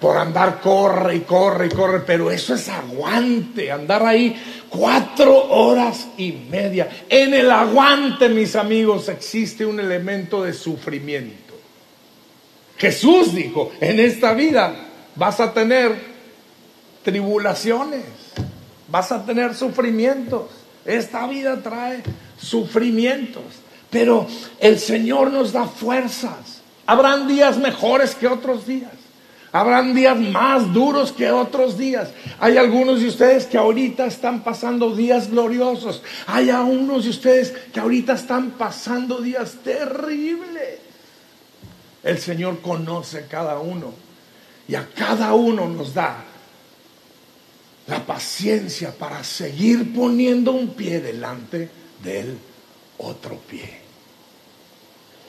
por 0.00 0.16
andar 0.16 0.60
corre 0.60 1.16
y 1.16 1.20
corre 1.20 1.66
y 1.66 1.70
corre, 1.70 2.00
pero 2.00 2.30
eso 2.30 2.54
es 2.54 2.68
aguante, 2.68 3.72
andar 3.72 4.04
ahí 4.04 4.40
cuatro 4.68 5.34
horas 5.50 6.08
y 6.16 6.32
media. 6.32 6.88
En 7.08 7.34
el 7.34 7.50
aguante, 7.50 8.28
mis 8.28 8.54
amigos, 8.54 9.08
existe 9.08 9.66
un 9.66 9.80
elemento 9.80 10.44
de 10.44 10.52
sufrimiento. 10.52 11.54
Jesús 12.76 13.34
dijo, 13.34 13.72
en 13.80 13.98
esta 13.98 14.34
vida 14.34 14.72
vas 15.16 15.40
a 15.40 15.52
tener 15.52 15.96
tribulaciones, 17.02 18.04
vas 18.88 19.10
a 19.10 19.24
tener 19.26 19.54
sufrimientos. 19.56 20.42
Esta 20.84 21.26
vida 21.26 21.60
trae 21.60 22.02
sufrimientos, 22.40 23.42
pero 23.90 24.28
el 24.60 24.78
Señor 24.78 25.32
nos 25.32 25.52
da 25.52 25.66
fuerzas. 25.66 26.62
Habrán 26.86 27.26
días 27.26 27.58
mejores 27.58 28.14
que 28.14 28.28
otros 28.28 28.64
días. 28.64 28.92
Habrán 29.50 29.94
días 29.94 30.18
más 30.18 30.72
duros 30.74 31.12
que 31.12 31.30
otros 31.30 31.78
días. 31.78 32.10
Hay 32.38 32.58
algunos 32.58 33.00
de 33.00 33.08
ustedes 33.08 33.46
que 33.46 33.56
ahorita 33.56 34.06
están 34.06 34.44
pasando 34.44 34.94
días 34.94 35.30
gloriosos. 35.30 36.02
Hay 36.26 36.50
algunos 36.50 37.04
de 37.04 37.10
ustedes 37.10 37.52
que 37.72 37.80
ahorita 37.80 38.12
están 38.14 38.52
pasando 38.52 39.20
días 39.20 39.56
terribles. 39.64 40.80
El 42.02 42.18
Señor 42.18 42.60
conoce 42.60 43.26
cada 43.26 43.58
uno 43.58 43.92
y 44.68 44.74
a 44.74 44.86
cada 44.94 45.34
uno 45.34 45.66
nos 45.66 45.94
da 45.94 46.24
la 47.86 48.04
paciencia 48.04 48.92
para 48.92 49.24
seguir 49.24 49.94
poniendo 49.94 50.52
un 50.52 50.74
pie 50.74 51.00
delante 51.00 51.70
del 52.02 52.38
otro 52.98 53.38
pie. 53.48 53.87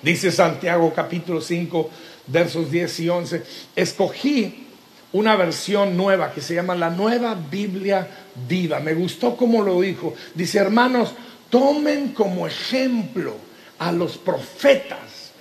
Dice 0.02 0.32
Santiago 0.32 0.94
capítulo 0.96 1.42
5, 1.42 1.90
versos 2.28 2.72
10 2.72 3.00
y 3.02 3.10
11, 3.10 3.44
escogí 3.76 4.68
una 5.12 5.36
versión 5.36 5.98
nueva 5.98 6.32
que 6.32 6.42
se 6.42 6.56
llama 6.56 6.76
la 6.76 6.90
Nueva 6.90 7.36
Biblia 7.36 8.08
Viva. 8.48 8.80
Me 8.80 8.94
gustó 8.94 9.36
como 9.36 9.62
lo 9.64 9.82
dijo. 9.82 10.14
Dice, 10.36 10.60
hermanos, 10.60 11.14
tomen 11.50 12.10
como 12.10 12.48
ejemplo 12.48 13.36
a 13.80 13.92
los 13.92 14.18
profetas 14.18 15.32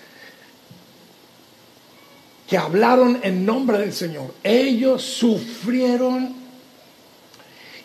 que 2.49 2.57
hablaron 2.57 3.21
en 3.23 3.45
nombre 3.45 3.79
del 3.79 3.93
Señor. 3.93 4.35
Ellos 4.43 5.03
sufrieron 5.03 6.35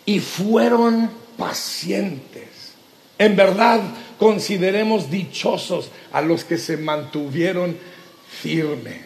y 0.06 0.20
fueron 0.20 1.10
pacientes. 1.36 2.72
En 3.18 3.36
verdad, 3.36 3.80
consideremos 4.18 5.10
dichosos 5.10 5.90
a 6.12 6.20
los 6.20 6.44
que 6.44 6.58
se 6.58 6.76
mantuvieron 6.76 7.76
firmes. 8.28 9.02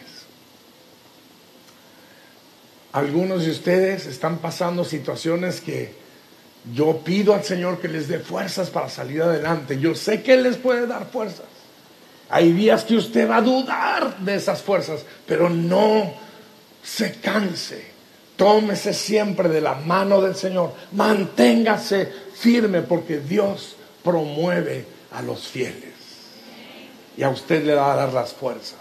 Algunos 2.91 3.45
de 3.45 3.51
ustedes 3.51 4.07
están 4.07 4.39
pasando 4.39 4.83
situaciones 4.83 5.61
que 5.61 5.93
yo 6.73 6.97
pido 6.97 7.33
al 7.33 7.43
Señor 7.43 7.79
que 7.79 7.87
les 7.87 8.07
dé 8.07 8.19
fuerzas 8.19 8.69
para 8.69 8.89
salir 8.89 9.21
adelante. 9.21 9.79
Yo 9.79 9.95
sé 9.95 10.23
que 10.23 10.33
Él 10.33 10.43
les 10.43 10.57
puede 10.57 10.87
dar 10.87 11.05
fuerzas. 11.09 11.45
Hay 12.29 12.51
días 12.51 12.83
que 12.83 12.95
usted 12.95 13.29
va 13.29 13.37
a 13.37 13.41
dudar 13.41 14.19
de 14.19 14.35
esas 14.35 14.61
fuerzas, 14.61 15.05
pero 15.25 15.49
no 15.49 16.13
se 16.83 17.13
canse. 17.13 17.89
Tómese 18.35 18.93
siempre 18.93 19.49
de 19.49 19.61
la 19.61 19.75
mano 19.75 20.21
del 20.21 20.35
Señor. 20.35 20.73
Manténgase 20.93 22.11
firme 22.35 22.81
porque 22.81 23.19
Dios 23.19 23.75
promueve 24.03 24.85
a 25.11 25.21
los 25.21 25.47
fieles. 25.47 25.93
Y 27.17 27.23
a 27.23 27.29
usted 27.29 27.63
le 27.65 27.75
va 27.75 27.93
a 27.93 27.95
dar 27.95 28.13
las 28.13 28.33
fuerzas. 28.33 28.79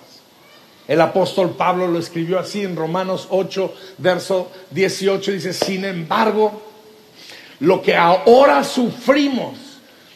El 0.86 1.00
apóstol 1.00 1.50
Pablo 1.50 1.86
lo 1.86 1.98
escribió 1.98 2.38
así 2.38 2.62
en 2.62 2.74
Romanos 2.74 3.28
8, 3.30 3.74
verso 3.98 4.50
18, 4.70 5.32
dice, 5.32 5.52
sin 5.52 5.84
embargo, 5.84 6.62
lo 7.60 7.82
que 7.82 7.94
ahora 7.94 8.64
sufrimos 8.64 9.58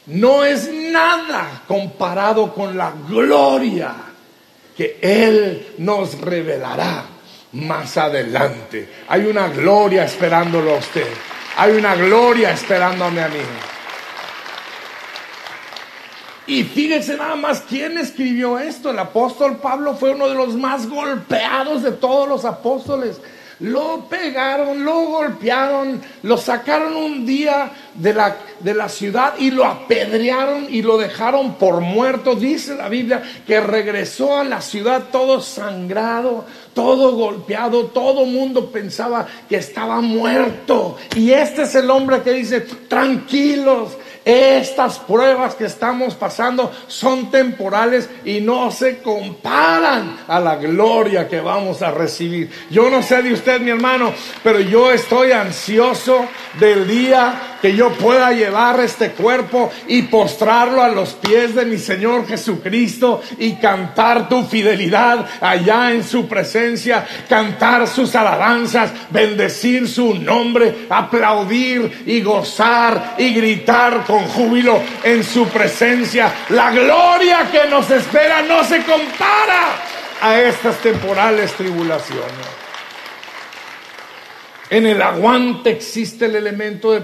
no 0.07 0.45
es 0.45 0.73
nada 0.73 1.63
comparado 1.69 2.55
con 2.55 2.77
la 2.77 2.93
gloria 3.09 3.95
que 4.77 4.99
Él 5.03 5.75
nos 5.79 6.19
revelará 6.21 7.05
más 7.53 7.97
adelante. 7.99 8.89
Hay 9.09 9.27
una 9.27 9.49
gloria 9.49 10.05
esperándolo 10.05 10.75
a 10.75 10.79
usted. 10.79 11.07
Hay 11.57 11.73
una 11.73 11.95
gloria 11.95 12.51
esperándome 12.53 13.21
a 13.23 13.29
mí. 13.29 13.41
Y 16.47 16.65
fíjense 16.65 17.17
nada 17.17 17.37
más 17.37 17.63
quién 17.69 17.99
escribió 17.99 18.59
esto. 18.59 18.91
El 18.91 18.99
apóstol 18.99 19.59
Pablo 19.59 19.95
fue 19.95 20.11
uno 20.11 20.29
de 20.29 20.35
los 20.35 20.55
más 20.55 20.89
golpeados 20.89 21.83
de 21.83 21.93
todos 21.93 22.29
los 22.29 22.45
apóstoles. 22.45 23.21
Lo 23.61 24.07
pegaron, 24.09 24.85
lo 24.85 25.03
golpearon, 25.03 26.03
lo 26.25 26.37
sacaron 26.37 26.97
un 26.97 27.25
día 27.25 27.71
de 27.95 28.13
la, 28.13 28.37
de 28.59 28.75
la 28.75 28.89
ciudad 28.89 29.35
y 29.39 29.53
lo 29.53 29.65
apedrearon 29.65 30.67
y 30.69 30.83
lo 30.83 30.99
dejaron 30.99 31.55
por 31.55 31.81
muerto. 31.81 32.35
Dice 32.35 32.75
la 32.75 32.89
Biblia 32.89 33.23
que 33.47 33.61
regresó 33.61 34.37
a 34.37 34.43
la 34.43 34.61
ciudad 34.61 35.05
todo 35.13 35.41
sangrado, 35.41 36.45
todo 36.75 37.13
golpeado, 37.15 37.87
todo 37.87 38.27
mundo 38.27 38.73
pensaba 38.73 39.29
que 39.49 39.57
estaba 39.57 40.01
muerto. 40.01 40.97
Y 41.15 41.31
este 41.31 41.63
es 41.63 41.77
el 41.77 41.89
hombre 41.89 42.23
que 42.23 42.33
dice, 42.33 42.63
tranquilos, 42.63 43.97
estas 44.25 44.99
pruebas 44.99 45.55
que 45.55 45.65
estamos 45.65 46.15
pasando 46.15 46.73
son 46.87 47.31
temporales 47.31 48.09
y 48.25 48.41
no 48.41 48.71
se 48.71 48.99
comparan 48.99 50.19
a 50.29 50.41
la 50.41 50.57
gloria 50.57 51.29
que 51.29 51.41
vamos 51.41 51.83
a 51.83 51.91
recibir. 51.91 52.51
Yo 52.71 52.91
no 52.91 53.03
sé 53.03 53.23
de 53.23 53.33
usted, 53.33 53.61
mi 53.61 53.71
hermano, 53.71 54.13
pero 54.43 54.61
yo 54.61 54.93
estoy 54.93 55.33
ansioso 55.33 56.27
del 56.59 56.87
día 56.87 57.59
que 57.63 57.75
yo 57.77 57.91
pueda 57.93 58.33
llevar 58.33 58.81
este 58.81 59.13
cuerpo 59.13 59.71
y 59.87 60.03
postrarlo 60.03 60.83
a 60.83 60.89
los 60.89 61.15
pies 61.15 61.55
de 61.55 61.65
mi 61.65 61.79
Señor 61.79 62.27
Jesucristo 62.27 63.23
y 63.39 63.53
cantar 63.55 64.29
tu 64.29 64.43
fidelidad 64.45 65.25
allá 65.41 65.93
en 65.93 66.03
su 66.03 66.27
presencia, 66.27 67.07
cantar 67.29 67.87
sus 67.87 68.15
alabanzas, 68.17 68.91
bendecir 69.11 69.89
su 69.89 70.15
nombre, 70.15 70.87
aplaudir 70.91 72.03
y 72.05 72.21
gozar 72.21 73.15
y 73.19 73.33
gritar 73.33 74.05
con 74.13 74.29
júbilo 74.29 74.83
en 75.03 75.25
su 75.25 75.49
presencia. 75.49 76.31
La 76.51 76.71
gloria 76.71 77.49
que 77.51 77.67
nos 77.67 77.91
espera 77.91 78.43
no 78.43 78.63
se 78.63 78.83
compara 78.83 79.79
a 80.21 80.39
estas 80.39 80.77
temporales 80.83 81.55
tribulaciones. 81.55 82.47
En 84.69 84.85
el 84.85 85.01
aguante 85.01 85.71
existe 85.71 86.27
el 86.27 86.37
elemento 86.37 86.93
de 86.93 87.01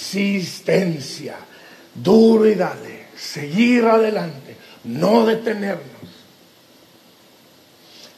persistencia. 0.00 1.36
Duro 1.94 2.44
y 2.46 2.56
dale, 2.56 3.06
seguir 3.14 3.84
adelante, 3.84 4.56
no 4.84 5.24
detenernos. 5.24 5.86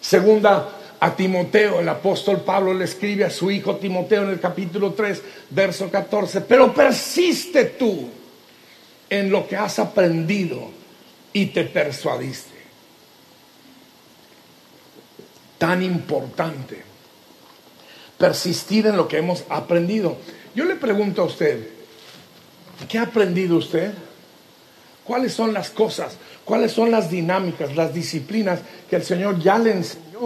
Segunda 0.01 0.67
a 1.03 1.17
Timoteo, 1.17 1.81
el 1.81 1.89
apóstol 1.89 2.43
Pablo 2.43 2.73
le 2.73 2.85
escribe 2.85 3.25
a 3.25 3.31
su 3.31 3.51
hijo 3.51 3.75
Timoteo 3.75 4.23
en 4.23 4.31
el 4.31 4.39
capítulo 4.39 4.93
3, 4.93 5.21
verso 5.51 5.91
14, 5.91 6.43
pero 6.43 6.73
persiste 6.73 7.65
tú 7.65 8.09
en 9.11 9.29
lo 9.29 9.49
que 9.49 9.57
has 9.57 9.81
aprendido 9.81 10.71
y 11.33 11.47
te 11.47 11.65
persuadiste. 11.65 12.53
Tan 15.59 15.83
importante 15.83 16.85
persistir 18.17 18.87
en 18.87 18.97
lo 18.97 19.09
que 19.09 19.19
hemos 19.19 19.43
aprendido. 19.49 20.19
Yo 20.55 20.65
le 20.65 20.77
pregunto 20.77 21.23
a 21.23 21.25
usted, 21.25 21.67
¿qué 22.89 22.99
ha 22.99 23.03
aprendido 23.03 23.57
usted? 23.57 23.93
¿Cuáles 25.03 25.33
son 25.33 25.53
las 25.53 25.71
cosas? 25.71 26.17
¿Cuáles 26.45 26.71
son 26.71 26.93
las 26.93 27.11
dinámicas, 27.11 27.75
las 27.75 27.93
disciplinas 27.93 28.61
que 28.89 28.95
el 28.95 29.03
Señor 29.03 29.41
ya 29.41 29.59
le 29.59 29.73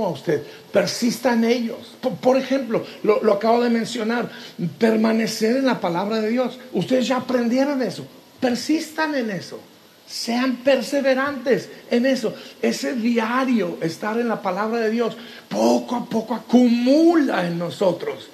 a 0.04 0.10
usted? 0.10 0.42
Persista 0.72 1.32
en 1.32 1.44
ellos. 1.44 1.96
Por, 2.20 2.36
ejemplo, 2.36 2.84
lo, 3.02 3.22
lo, 3.22 3.32
acabo 3.34 3.62
de 3.62 3.70
mencionar, 3.70 4.30
permanecer 4.78 5.56
en 5.56 5.66
la 5.66 5.80
palabra 5.80 6.20
de 6.20 6.30
Dios. 6.30 6.58
Ustedes 6.72 7.08
ya 7.08 7.16
aprendieron 7.16 7.82
eso. 7.82 8.06
Persistan 8.40 9.14
en 9.14 9.30
eso. 9.30 9.58
Sean 10.06 10.56
perseverantes 10.56 11.68
en 11.90 12.06
eso. 12.06 12.34
Ese 12.62 12.94
diario, 12.94 13.78
estar 13.80 14.18
en 14.18 14.28
la 14.28 14.42
palabra 14.42 14.80
de 14.80 14.90
Dios, 14.90 15.16
poco 15.48 15.96
a 15.96 16.04
poco 16.04 16.34
acumula 16.34 17.46
en 17.46 17.58
nosotros 17.58 18.28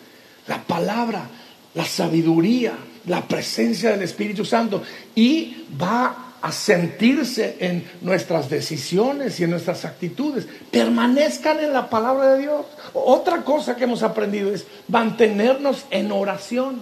la 0.46 0.62
palabra, 0.62 1.28
la 1.74 1.84
sabiduría, 1.84 2.74
la 3.06 3.26
presencia 3.26 3.90
del 3.90 4.02
Espíritu 4.02 4.44
Santo 4.44 4.82
y 5.14 5.64
va 5.80 6.31
a 6.42 6.50
sentirse 6.50 7.56
en 7.60 7.88
nuestras 8.00 8.50
decisiones 8.50 9.38
y 9.38 9.44
en 9.44 9.50
nuestras 9.50 9.84
actitudes. 9.84 10.46
Permanezcan 10.70 11.60
en 11.60 11.72
la 11.72 11.88
palabra 11.88 12.34
de 12.34 12.42
Dios. 12.42 12.66
Otra 12.92 13.44
cosa 13.44 13.76
que 13.76 13.84
hemos 13.84 14.02
aprendido 14.02 14.52
es 14.52 14.66
mantenernos 14.88 15.86
en 15.90 16.10
oración. 16.10 16.80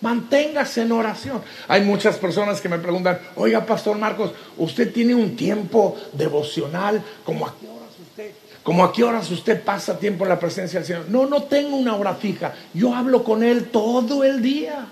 Manténgase 0.00 0.82
en 0.82 0.92
oración. 0.92 1.42
Hay 1.66 1.82
muchas 1.82 2.16
personas 2.16 2.60
que 2.60 2.68
me 2.68 2.78
preguntan, 2.78 3.18
oiga, 3.36 3.66
Pastor 3.66 3.98
Marcos, 3.98 4.32
¿usted 4.56 4.92
tiene 4.92 5.14
un 5.14 5.36
tiempo 5.36 5.96
devocional? 6.12 7.02
¿Como 7.24 7.46
a 7.46 7.54
qué 7.60 7.66
horas 7.66 7.90
usted? 8.00 8.30
¿Como 8.62 8.84
a 8.84 8.92
qué 8.92 9.04
horas 9.04 9.30
usted 9.30 9.62
pasa 9.62 9.98
tiempo 9.98 10.24
en 10.24 10.30
la 10.30 10.40
presencia 10.40 10.78
del 10.78 10.86
Señor? 10.86 11.06
No, 11.10 11.26
no 11.26 11.42
tengo 11.42 11.76
una 11.76 11.96
hora 11.96 12.14
fija. 12.14 12.54
Yo 12.72 12.94
hablo 12.94 13.24
con 13.24 13.42
Él 13.42 13.68
todo 13.70 14.24
el 14.24 14.40
día. 14.40 14.86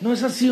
No 0.00 0.12
es 0.12 0.22
así 0.22 0.50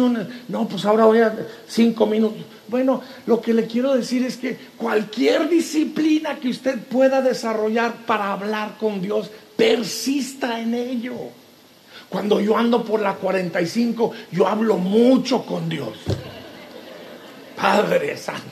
no, 0.49 0.69
pues 0.69 0.85
ahora 0.87 1.05
voy 1.05 1.19
a 1.19 1.35
cinco 1.69 2.07
minutos. 2.07 2.45
Bueno, 2.69 3.03
lo 3.27 3.41
que 3.43 3.53
le 3.53 3.67
quiero 3.67 3.95
decir 3.95 4.25
es 4.25 4.39
que 4.39 4.57
cualquier 4.77 5.49
disciplina 5.51 6.37
que 6.37 6.49
usted 6.49 6.79
pueda 6.79 7.21
desarrollar 7.21 8.07
para 8.07 8.33
hablar 8.33 8.77
con 8.79 9.03
Dios, 9.03 9.31
persista 9.57 10.61
en 10.61 10.75
ello. 10.75 11.15
Cuando 12.09 12.41
yo 12.41 12.57
ando 12.57 12.85
por 12.85 13.01
la 13.01 13.15
45, 13.15 14.13
yo 14.33 14.49
hablo 14.49 14.79
mucho 14.79 15.45
con 15.45 15.69
Dios. 15.69 15.93
Padre 17.57 18.17
Santo. 18.17 18.51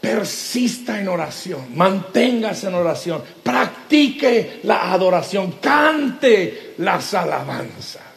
Persista 0.00 0.98
en 0.98 1.08
oración, 1.08 1.76
manténgase 1.76 2.68
en 2.68 2.74
oración, 2.74 3.22
practique 3.42 4.60
la 4.62 4.92
adoración, 4.92 5.52
cante 5.60 6.74
las 6.78 7.12
alabanzas. 7.12 8.09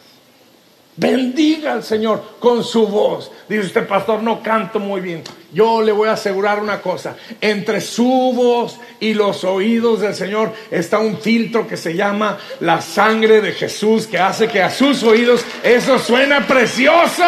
Bendiga 0.96 1.72
al 1.72 1.82
Señor 1.82 2.36
con 2.38 2.62
su 2.62 2.86
voz. 2.86 3.30
Dice 3.48 3.66
usted, 3.66 3.86
pastor, 3.86 4.22
no 4.22 4.40
canto 4.40 4.78
muy 4.78 5.00
bien. 5.00 5.24
Yo 5.52 5.82
le 5.82 5.90
voy 5.90 6.08
a 6.08 6.12
asegurar 6.12 6.60
una 6.60 6.80
cosa. 6.80 7.16
Entre 7.40 7.80
su 7.80 8.32
voz 8.32 8.78
y 9.00 9.12
los 9.12 9.42
oídos 9.42 10.00
del 10.00 10.14
Señor 10.14 10.52
está 10.70 11.00
un 11.00 11.18
filtro 11.18 11.66
que 11.66 11.76
se 11.76 11.96
llama 11.96 12.38
la 12.60 12.80
sangre 12.80 13.40
de 13.40 13.52
Jesús, 13.52 14.06
que 14.06 14.18
hace 14.18 14.46
que 14.46 14.62
a 14.62 14.70
sus 14.70 15.02
oídos 15.02 15.44
eso 15.64 15.98
suena 15.98 16.46
precioso. 16.46 17.24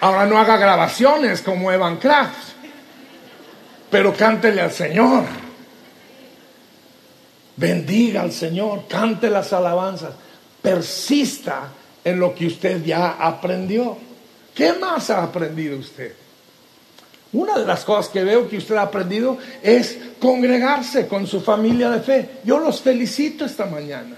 Ahora 0.00 0.26
no 0.26 0.38
haga 0.38 0.56
grabaciones 0.56 1.42
como 1.42 1.70
Evan 1.70 1.96
Kraft, 1.98 2.54
pero 3.88 4.12
cántele 4.14 4.62
al 4.62 4.72
Señor. 4.72 5.45
Bendiga 7.56 8.22
al 8.22 8.32
Señor, 8.32 8.86
cante 8.86 9.30
las 9.30 9.52
alabanzas, 9.52 10.12
persista 10.60 11.68
en 12.04 12.20
lo 12.20 12.34
que 12.34 12.46
usted 12.46 12.84
ya 12.84 13.12
aprendió. 13.12 13.96
¿Qué 14.54 14.74
más 14.74 15.10
ha 15.10 15.22
aprendido 15.22 15.78
usted? 15.78 16.12
Una 17.32 17.58
de 17.58 17.66
las 17.66 17.84
cosas 17.84 18.10
que 18.10 18.24
veo 18.24 18.48
que 18.48 18.58
usted 18.58 18.76
ha 18.76 18.82
aprendido 18.82 19.38
es 19.62 19.98
congregarse 20.20 21.08
con 21.08 21.26
su 21.26 21.40
familia 21.40 21.90
de 21.90 22.00
fe. 22.00 22.30
Yo 22.44 22.58
los 22.58 22.80
felicito 22.80 23.44
esta 23.44 23.66
mañana. 23.66 24.16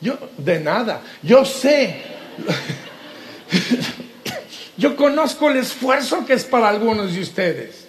Yo, 0.00 0.18
de 0.36 0.60
nada, 0.60 1.00
yo 1.22 1.44
sé, 1.44 2.02
yo 4.76 4.96
conozco 4.96 5.50
el 5.50 5.58
esfuerzo 5.58 6.26
que 6.26 6.34
es 6.34 6.44
para 6.44 6.68
algunos 6.68 7.14
de 7.14 7.20
ustedes. 7.20 7.84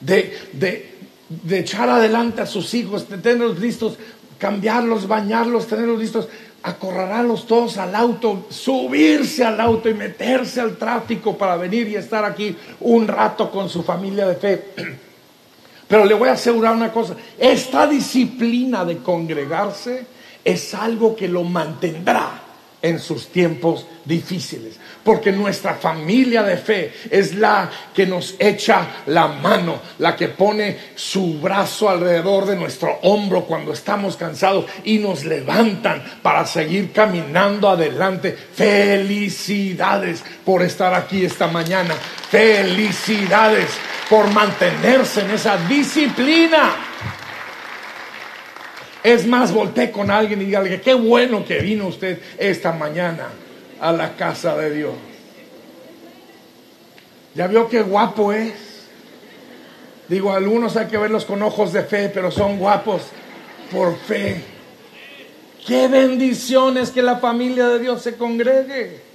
De, 0.00 0.48
de, 0.52 0.92
de 1.42 1.60
echar 1.60 1.88
adelante 1.88 2.42
a 2.42 2.46
sus 2.46 2.74
hijos, 2.74 3.08
de 3.08 3.18
tenerlos 3.18 3.58
listos, 3.58 3.98
cambiarlos, 4.38 5.06
bañarlos, 5.06 5.66
tenerlos 5.66 5.98
listos, 5.98 6.28
acorralarlos 6.62 7.46
todos 7.46 7.78
al 7.78 7.94
auto, 7.94 8.46
subirse 8.50 9.44
al 9.44 9.60
auto 9.60 9.88
y 9.88 9.94
meterse 9.94 10.60
al 10.60 10.76
tráfico 10.76 11.36
para 11.36 11.56
venir 11.56 11.88
y 11.88 11.96
estar 11.96 12.24
aquí 12.24 12.56
un 12.80 13.08
rato 13.08 13.50
con 13.50 13.68
su 13.68 13.82
familia 13.82 14.26
de 14.26 14.34
fe. 14.36 14.64
Pero 15.88 16.04
le 16.04 16.14
voy 16.14 16.28
a 16.28 16.32
asegurar 16.32 16.74
una 16.74 16.92
cosa, 16.92 17.14
esta 17.38 17.86
disciplina 17.86 18.84
de 18.84 18.98
congregarse 18.98 20.06
es 20.44 20.74
algo 20.74 21.14
que 21.14 21.28
lo 21.28 21.44
mantendrá 21.44 22.51
en 22.82 22.98
sus 22.98 23.28
tiempos 23.28 23.86
difíciles. 24.04 24.74
Porque 25.04 25.32
nuestra 25.32 25.74
familia 25.74 26.42
de 26.42 26.56
fe 26.56 26.92
es 27.10 27.34
la 27.34 27.70
que 27.94 28.06
nos 28.06 28.34
echa 28.38 29.02
la 29.06 29.28
mano, 29.28 29.80
la 29.98 30.14
que 30.14 30.28
pone 30.28 30.76
su 30.94 31.40
brazo 31.40 31.88
alrededor 31.88 32.46
de 32.46 32.56
nuestro 32.56 32.98
hombro 33.02 33.44
cuando 33.44 33.72
estamos 33.72 34.16
cansados 34.16 34.66
y 34.84 34.98
nos 34.98 35.24
levantan 35.24 36.02
para 36.22 36.46
seguir 36.46 36.92
caminando 36.92 37.68
adelante. 37.68 38.32
Felicidades 38.32 40.22
por 40.44 40.62
estar 40.62 40.94
aquí 40.94 41.24
esta 41.24 41.46
mañana. 41.46 41.94
Felicidades 42.30 43.70
por 44.08 44.28
mantenerse 44.32 45.22
en 45.22 45.30
esa 45.30 45.56
disciplina. 45.68 46.91
Es 49.02 49.26
más, 49.26 49.52
volteé 49.52 49.90
con 49.90 50.10
alguien 50.10 50.42
y 50.42 50.44
dígale, 50.46 50.80
qué 50.80 50.94
bueno 50.94 51.44
que 51.44 51.58
vino 51.58 51.88
usted 51.88 52.20
esta 52.38 52.72
mañana 52.72 53.28
a 53.80 53.92
la 53.92 54.16
casa 54.16 54.56
de 54.56 54.72
Dios. 54.72 54.94
¿Ya 57.34 57.46
vio 57.46 57.68
qué 57.68 57.82
guapo 57.82 58.32
es? 58.32 58.52
Digo, 60.08 60.32
algunos 60.32 60.76
hay 60.76 60.86
que 60.86 60.98
verlos 60.98 61.24
con 61.24 61.42
ojos 61.42 61.72
de 61.72 61.82
fe, 61.82 62.10
pero 62.12 62.30
son 62.30 62.58
guapos 62.58 63.02
por 63.72 63.96
fe. 63.96 64.42
Qué 65.66 65.88
bendición 65.88 66.76
es 66.76 66.90
que 66.90 67.02
la 67.02 67.16
familia 67.16 67.68
de 67.68 67.78
Dios 67.78 68.02
se 68.02 68.16
congregue. 68.16 69.11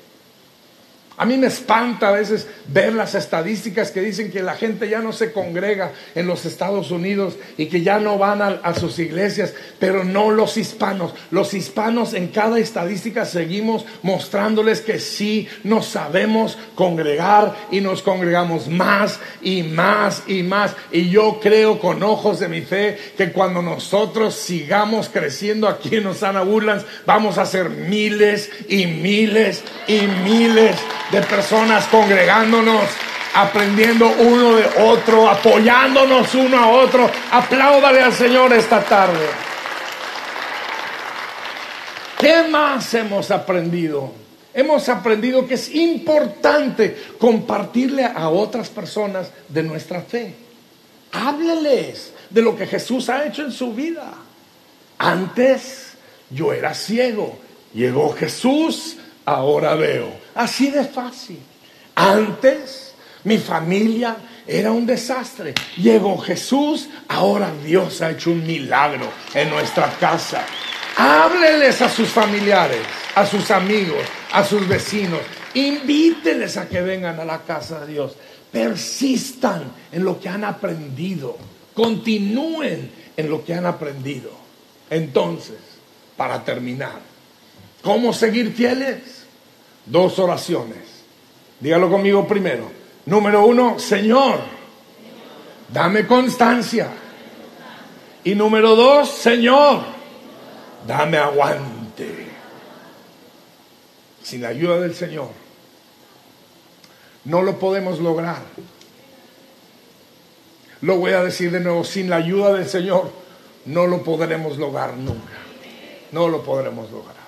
A 1.19 1.25
mí 1.25 1.35
me 1.35 1.47
espanta 1.47 2.09
a 2.09 2.11
veces 2.11 2.45
ver 2.67 2.93
las 2.93 3.15
estadísticas 3.15 3.89
que 3.89 4.01
dicen 4.01 4.31
que 4.31 4.43
la 4.43 4.53
gente 4.53 4.87
ya 4.87 4.99
no 4.99 5.11
se 5.11 5.31
congrega 5.31 5.91
en 6.13 6.27
los 6.27 6.45
Estados 6.45 6.91
Unidos 6.91 7.37
y 7.57 7.65
que 7.65 7.81
ya 7.81 7.99
no 7.99 8.19
van 8.19 8.43
a, 8.43 8.75
sus 8.75 8.99
iglesias, 8.99 9.55
pero 9.79 10.03
no 10.03 10.29
los 10.29 10.57
hispanos. 10.57 11.15
Los 11.31 11.55
hispanos 11.55 12.13
en 12.13 12.27
cada 12.27 12.59
estadística 12.59 13.25
seguimos 13.25 13.83
mostrándoles 14.03 14.81
que 14.81 14.99
sí 14.99 15.47
nos 15.63 15.87
sabemos 15.87 16.55
congregar 16.75 17.55
y 17.71 17.81
nos 17.81 18.03
congregamos 18.03 18.67
más 18.67 19.19
y 19.41 19.63
más 19.63 20.21
y 20.27 20.43
más. 20.43 20.75
Y 20.91 21.09
yo 21.09 21.39
creo 21.41 21.79
con 21.79 22.03
ojos 22.03 22.39
de 22.39 22.47
mi 22.47 22.61
fe 22.61 22.95
que 23.17 23.31
cuando 23.31 23.63
nosotros 23.63 24.35
sigamos 24.35 25.09
creciendo 25.09 25.67
aquí 25.67 25.95
en 25.95 26.05
Osana 26.05 26.43
Woodlands, 26.43 26.85
vamos 27.07 27.39
a 27.39 27.47
ser 27.47 27.71
miles 27.71 28.51
y 28.69 28.85
miles 28.85 29.63
y 29.87 30.01
miles 30.23 30.75
de 31.11 31.21
personas 31.21 31.87
congregándonos, 31.87 32.85
aprendiendo 33.33 34.07
uno 34.19 34.55
de 34.55 34.65
otro, 34.83 35.29
apoyándonos 35.29 36.33
uno 36.35 36.57
a 36.57 36.69
otro. 36.69 37.09
Apláudale 37.31 38.01
al 38.01 38.13
Señor 38.13 38.53
esta 38.53 38.83
tarde. 38.83 39.27
¿Qué 42.19 42.47
más 42.49 42.93
hemos 42.93 43.29
aprendido? 43.31 44.11
Hemos 44.53 44.89
aprendido 44.89 45.47
que 45.47 45.53
es 45.53 45.73
importante 45.75 46.97
compartirle 47.19 48.03
a 48.03 48.29
otras 48.29 48.69
personas 48.69 49.29
de 49.47 49.61
nuestra 49.61 50.01
fe. 50.01 50.33
Hábleles 51.11 52.13
de 52.29 52.41
lo 52.41 52.57
que 52.57 52.65
Jesús 52.65 53.07
ha 53.09 53.25
hecho 53.25 53.43
en 53.43 53.51
su 53.51 53.71
vida. 53.73 54.13
Antes 54.97 55.93
yo 56.31 56.53
era 56.53 56.73
ciego, 56.73 57.37
llegó 57.73 58.15
Jesús, 58.15 58.97
ahora 59.25 59.75
veo. 59.75 60.11
Así 60.37 60.69
de 60.69 60.85
fácil. 60.85 61.39
Antes 61.95 62.93
mi 63.23 63.39
familia 63.39 64.15
era 64.45 64.71
un 64.71 64.85
desastre. 64.85 65.55
Llegó 65.77 66.15
Jesús, 66.19 66.87
ahora 67.07 67.51
Dios 67.65 68.01
ha 68.03 68.11
hecho 68.11 68.29
un 68.31 68.45
milagro 68.45 69.09
en 69.33 69.49
nuestra 69.49 69.89
casa. 69.99 70.45
Hábleles 70.95 71.81
a 71.81 71.89
sus 71.89 72.09
familiares, 72.09 72.81
a 73.15 73.25
sus 73.25 73.49
amigos, 73.49 74.03
a 74.31 74.43
sus 74.43 74.67
vecinos. 74.67 75.21
Invíteles 75.55 76.55
a 76.57 76.69
que 76.69 76.81
vengan 76.81 77.19
a 77.19 77.25
la 77.25 77.39
casa 77.39 77.79
de 77.81 77.93
Dios. 77.93 78.13
Persistan 78.51 79.63
en 79.91 80.05
lo 80.05 80.19
que 80.19 80.29
han 80.29 80.43
aprendido. 80.43 81.35
Continúen 81.73 82.91
en 83.17 83.29
lo 83.29 83.43
que 83.43 83.55
han 83.55 83.65
aprendido. 83.65 84.29
Entonces, 84.91 85.57
para 86.15 86.45
terminar, 86.45 86.99
¿cómo 87.81 88.13
seguir 88.13 88.53
fieles? 88.53 89.16
Dos 89.87 90.19
oraciones. 90.19 90.77
Dígalo 91.59 91.89
conmigo 91.89 92.27
primero. 92.27 92.69
Número 93.05 93.45
uno, 93.45 93.79
Señor, 93.79 94.39
dame 95.69 96.05
constancia. 96.05 96.89
Y 98.23 98.35
número 98.35 98.75
dos, 98.75 99.09
Señor, 99.09 99.81
dame 100.85 101.17
aguante. 101.17 102.27
Sin 104.21 104.41
la 104.41 104.49
ayuda 104.49 104.81
del 104.81 104.93
Señor, 104.93 105.29
no 107.23 107.41
lo 107.41 107.57
podemos 107.57 107.99
lograr. 107.99 108.41
Lo 110.81 110.97
voy 110.97 111.13
a 111.13 111.23
decir 111.23 111.49
de 111.51 111.61
nuevo, 111.61 111.83
sin 111.83 112.09
la 112.09 112.17
ayuda 112.17 112.53
del 112.53 112.67
Señor, 112.67 113.11
no 113.65 113.87
lo 113.87 114.03
podremos 114.03 114.57
lograr 114.57 114.95
nunca. 114.95 115.33
No 116.11 116.27
lo 116.27 116.43
podremos 116.43 116.91
lograr. 116.91 117.26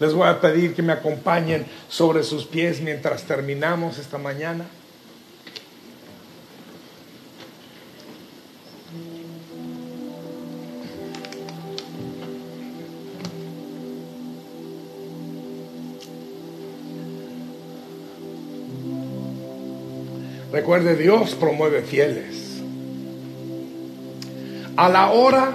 Les 0.00 0.14
voy 0.14 0.26
a 0.26 0.40
pedir 0.40 0.74
que 0.74 0.82
me 0.82 0.94
acompañen 0.94 1.66
sobre 1.90 2.22
sus 2.22 2.46
pies 2.46 2.80
mientras 2.80 3.24
terminamos 3.24 3.98
esta 3.98 4.16
mañana. 4.16 4.64
Recuerde, 20.50 20.96
Dios 20.96 21.34
promueve 21.34 21.82
fieles. 21.82 22.62
A 24.76 24.88
la 24.88 25.10
hora 25.10 25.52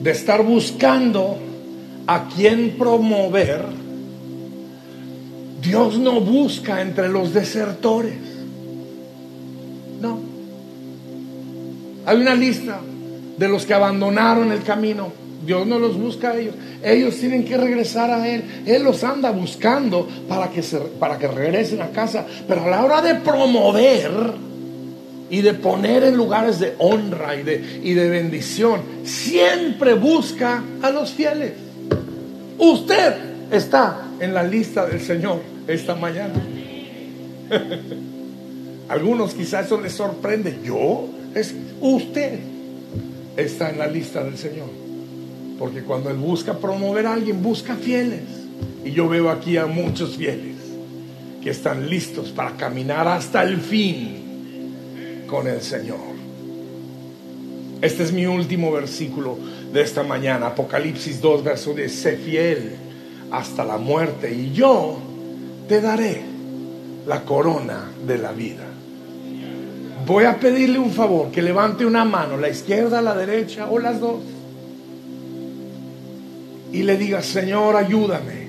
de 0.00 0.10
estar 0.12 0.44
buscando 0.44 1.47
a 2.08 2.26
quién 2.34 2.70
promover, 2.78 3.66
Dios 5.60 5.98
no 5.98 6.22
busca 6.22 6.80
entre 6.80 7.10
los 7.10 7.34
desertores. 7.34 8.14
No. 10.00 10.18
Hay 12.06 12.16
una 12.16 12.34
lista 12.34 12.80
de 13.36 13.48
los 13.48 13.66
que 13.66 13.74
abandonaron 13.74 14.50
el 14.52 14.62
camino. 14.62 15.12
Dios 15.44 15.66
no 15.66 15.78
los 15.78 15.98
busca 15.98 16.30
a 16.30 16.38
ellos. 16.38 16.54
Ellos 16.82 17.14
tienen 17.16 17.44
que 17.44 17.58
regresar 17.58 18.10
a 18.10 18.26
Él. 18.26 18.42
Él 18.64 18.84
los 18.84 19.04
anda 19.04 19.30
buscando 19.30 20.08
para 20.26 20.48
que, 20.48 20.62
para 20.98 21.18
que 21.18 21.28
regresen 21.28 21.82
a 21.82 21.90
casa. 21.90 22.24
Pero 22.48 22.64
a 22.64 22.70
la 22.70 22.84
hora 22.84 23.02
de 23.02 23.16
promover 23.16 24.32
y 25.28 25.42
de 25.42 25.52
poner 25.52 26.04
en 26.04 26.16
lugares 26.16 26.58
de 26.58 26.74
honra 26.78 27.36
y 27.36 27.42
de, 27.42 27.80
y 27.84 27.92
de 27.92 28.08
bendición, 28.08 28.80
siempre 29.04 29.92
busca 29.92 30.64
a 30.80 30.90
los 30.90 31.10
fieles. 31.10 31.67
Usted 32.58 33.14
está 33.52 34.08
en 34.20 34.34
la 34.34 34.42
lista 34.42 34.84
del 34.86 35.00
Señor 35.00 35.40
esta 35.66 35.94
mañana. 35.94 36.34
Algunos 38.88 39.34
quizás 39.34 39.66
eso 39.66 39.80
les 39.80 39.92
sorprende. 39.92 40.58
Yo, 40.64 41.08
es 41.34 41.54
usted 41.80 42.40
está 43.36 43.70
en 43.70 43.78
la 43.78 43.86
lista 43.86 44.24
del 44.24 44.36
Señor. 44.36 44.68
Porque 45.58 45.82
cuando 45.82 46.10
Él 46.10 46.16
busca 46.16 46.58
promover 46.58 47.06
a 47.06 47.14
alguien, 47.14 47.42
busca 47.42 47.76
fieles. 47.76 48.22
Y 48.84 48.92
yo 48.92 49.08
veo 49.08 49.30
aquí 49.30 49.56
a 49.56 49.66
muchos 49.66 50.16
fieles 50.16 50.56
que 51.42 51.50
están 51.50 51.88
listos 51.88 52.30
para 52.30 52.56
caminar 52.56 53.06
hasta 53.06 53.44
el 53.44 53.58
fin 53.58 55.24
con 55.28 55.46
el 55.46 55.62
Señor. 55.62 56.18
Este 57.80 58.02
es 58.02 58.12
mi 58.12 58.26
último 58.26 58.72
versículo 58.72 59.38
de 59.72 59.82
esta 59.82 60.02
mañana, 60.02 60.48
Apocalipsis 60.48 61.20
2, 61.20 61.44
verso 61.44 61.74
10, 61.74 61.92
sé 61.92 62.16
fiel 62.16 62.76
hasta 63.30 63.64
la 63.64 63.76
muerte 63.76 64.32
y 64.32 64.52
yo 64.52 64.98
te 65.68 65.80
daré 65.80 66.22
la 67.06 67.22
corona 67.24 67.90
de 68.06 68.18
la 68.18 68.32
vida. 68.32 68.64
Voy 70.06 70.24
a 70.24 70.40
pedirle 70.40 70.78
un 70.78 70.90
favor, 70.90 71.30
que 71.30 71.42
levante 71.42 71.84
una 71.84 72.04
mano, 72.04 72.38
la 72.38 72.48
izquierda, 72.48 73.02
la 73.02 73.14
derecha 73.14 73.68
o 73.70 73.78
las 73.78 74.00
dos, 74.00 74.20
y 76.72 76.82
le 76.82 76.96
diga, 76.96 77.22
Señor, 77.22 77.76
ayúdame, 77.76 78.48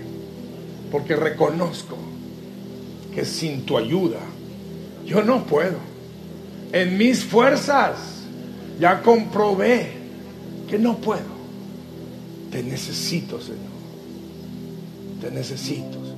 porque 0.91 1.15
reconozco 1.15 1.97
que 3.13 3.25
sin 3.25 3.65
tu 3.65 3.77
ayuda 3.77 4.19
yo 5.05 5.23
no 5.23 5.43
puedo. 5.43 5.77
En 6.71 6.97
mis 6.97 7.23
fuerzas 7.25 7.95
ya 8.79 9.01
comprobé 9.01 9.98
que 10.69 10.77
no 10.77 10.97
puedo. 10.97 11.39
Te 12.51 12.63
necesito, 12.63 13.41
Señor. 13.41 13.59
Te 15.21 15.31
necesito. 15.31 16.08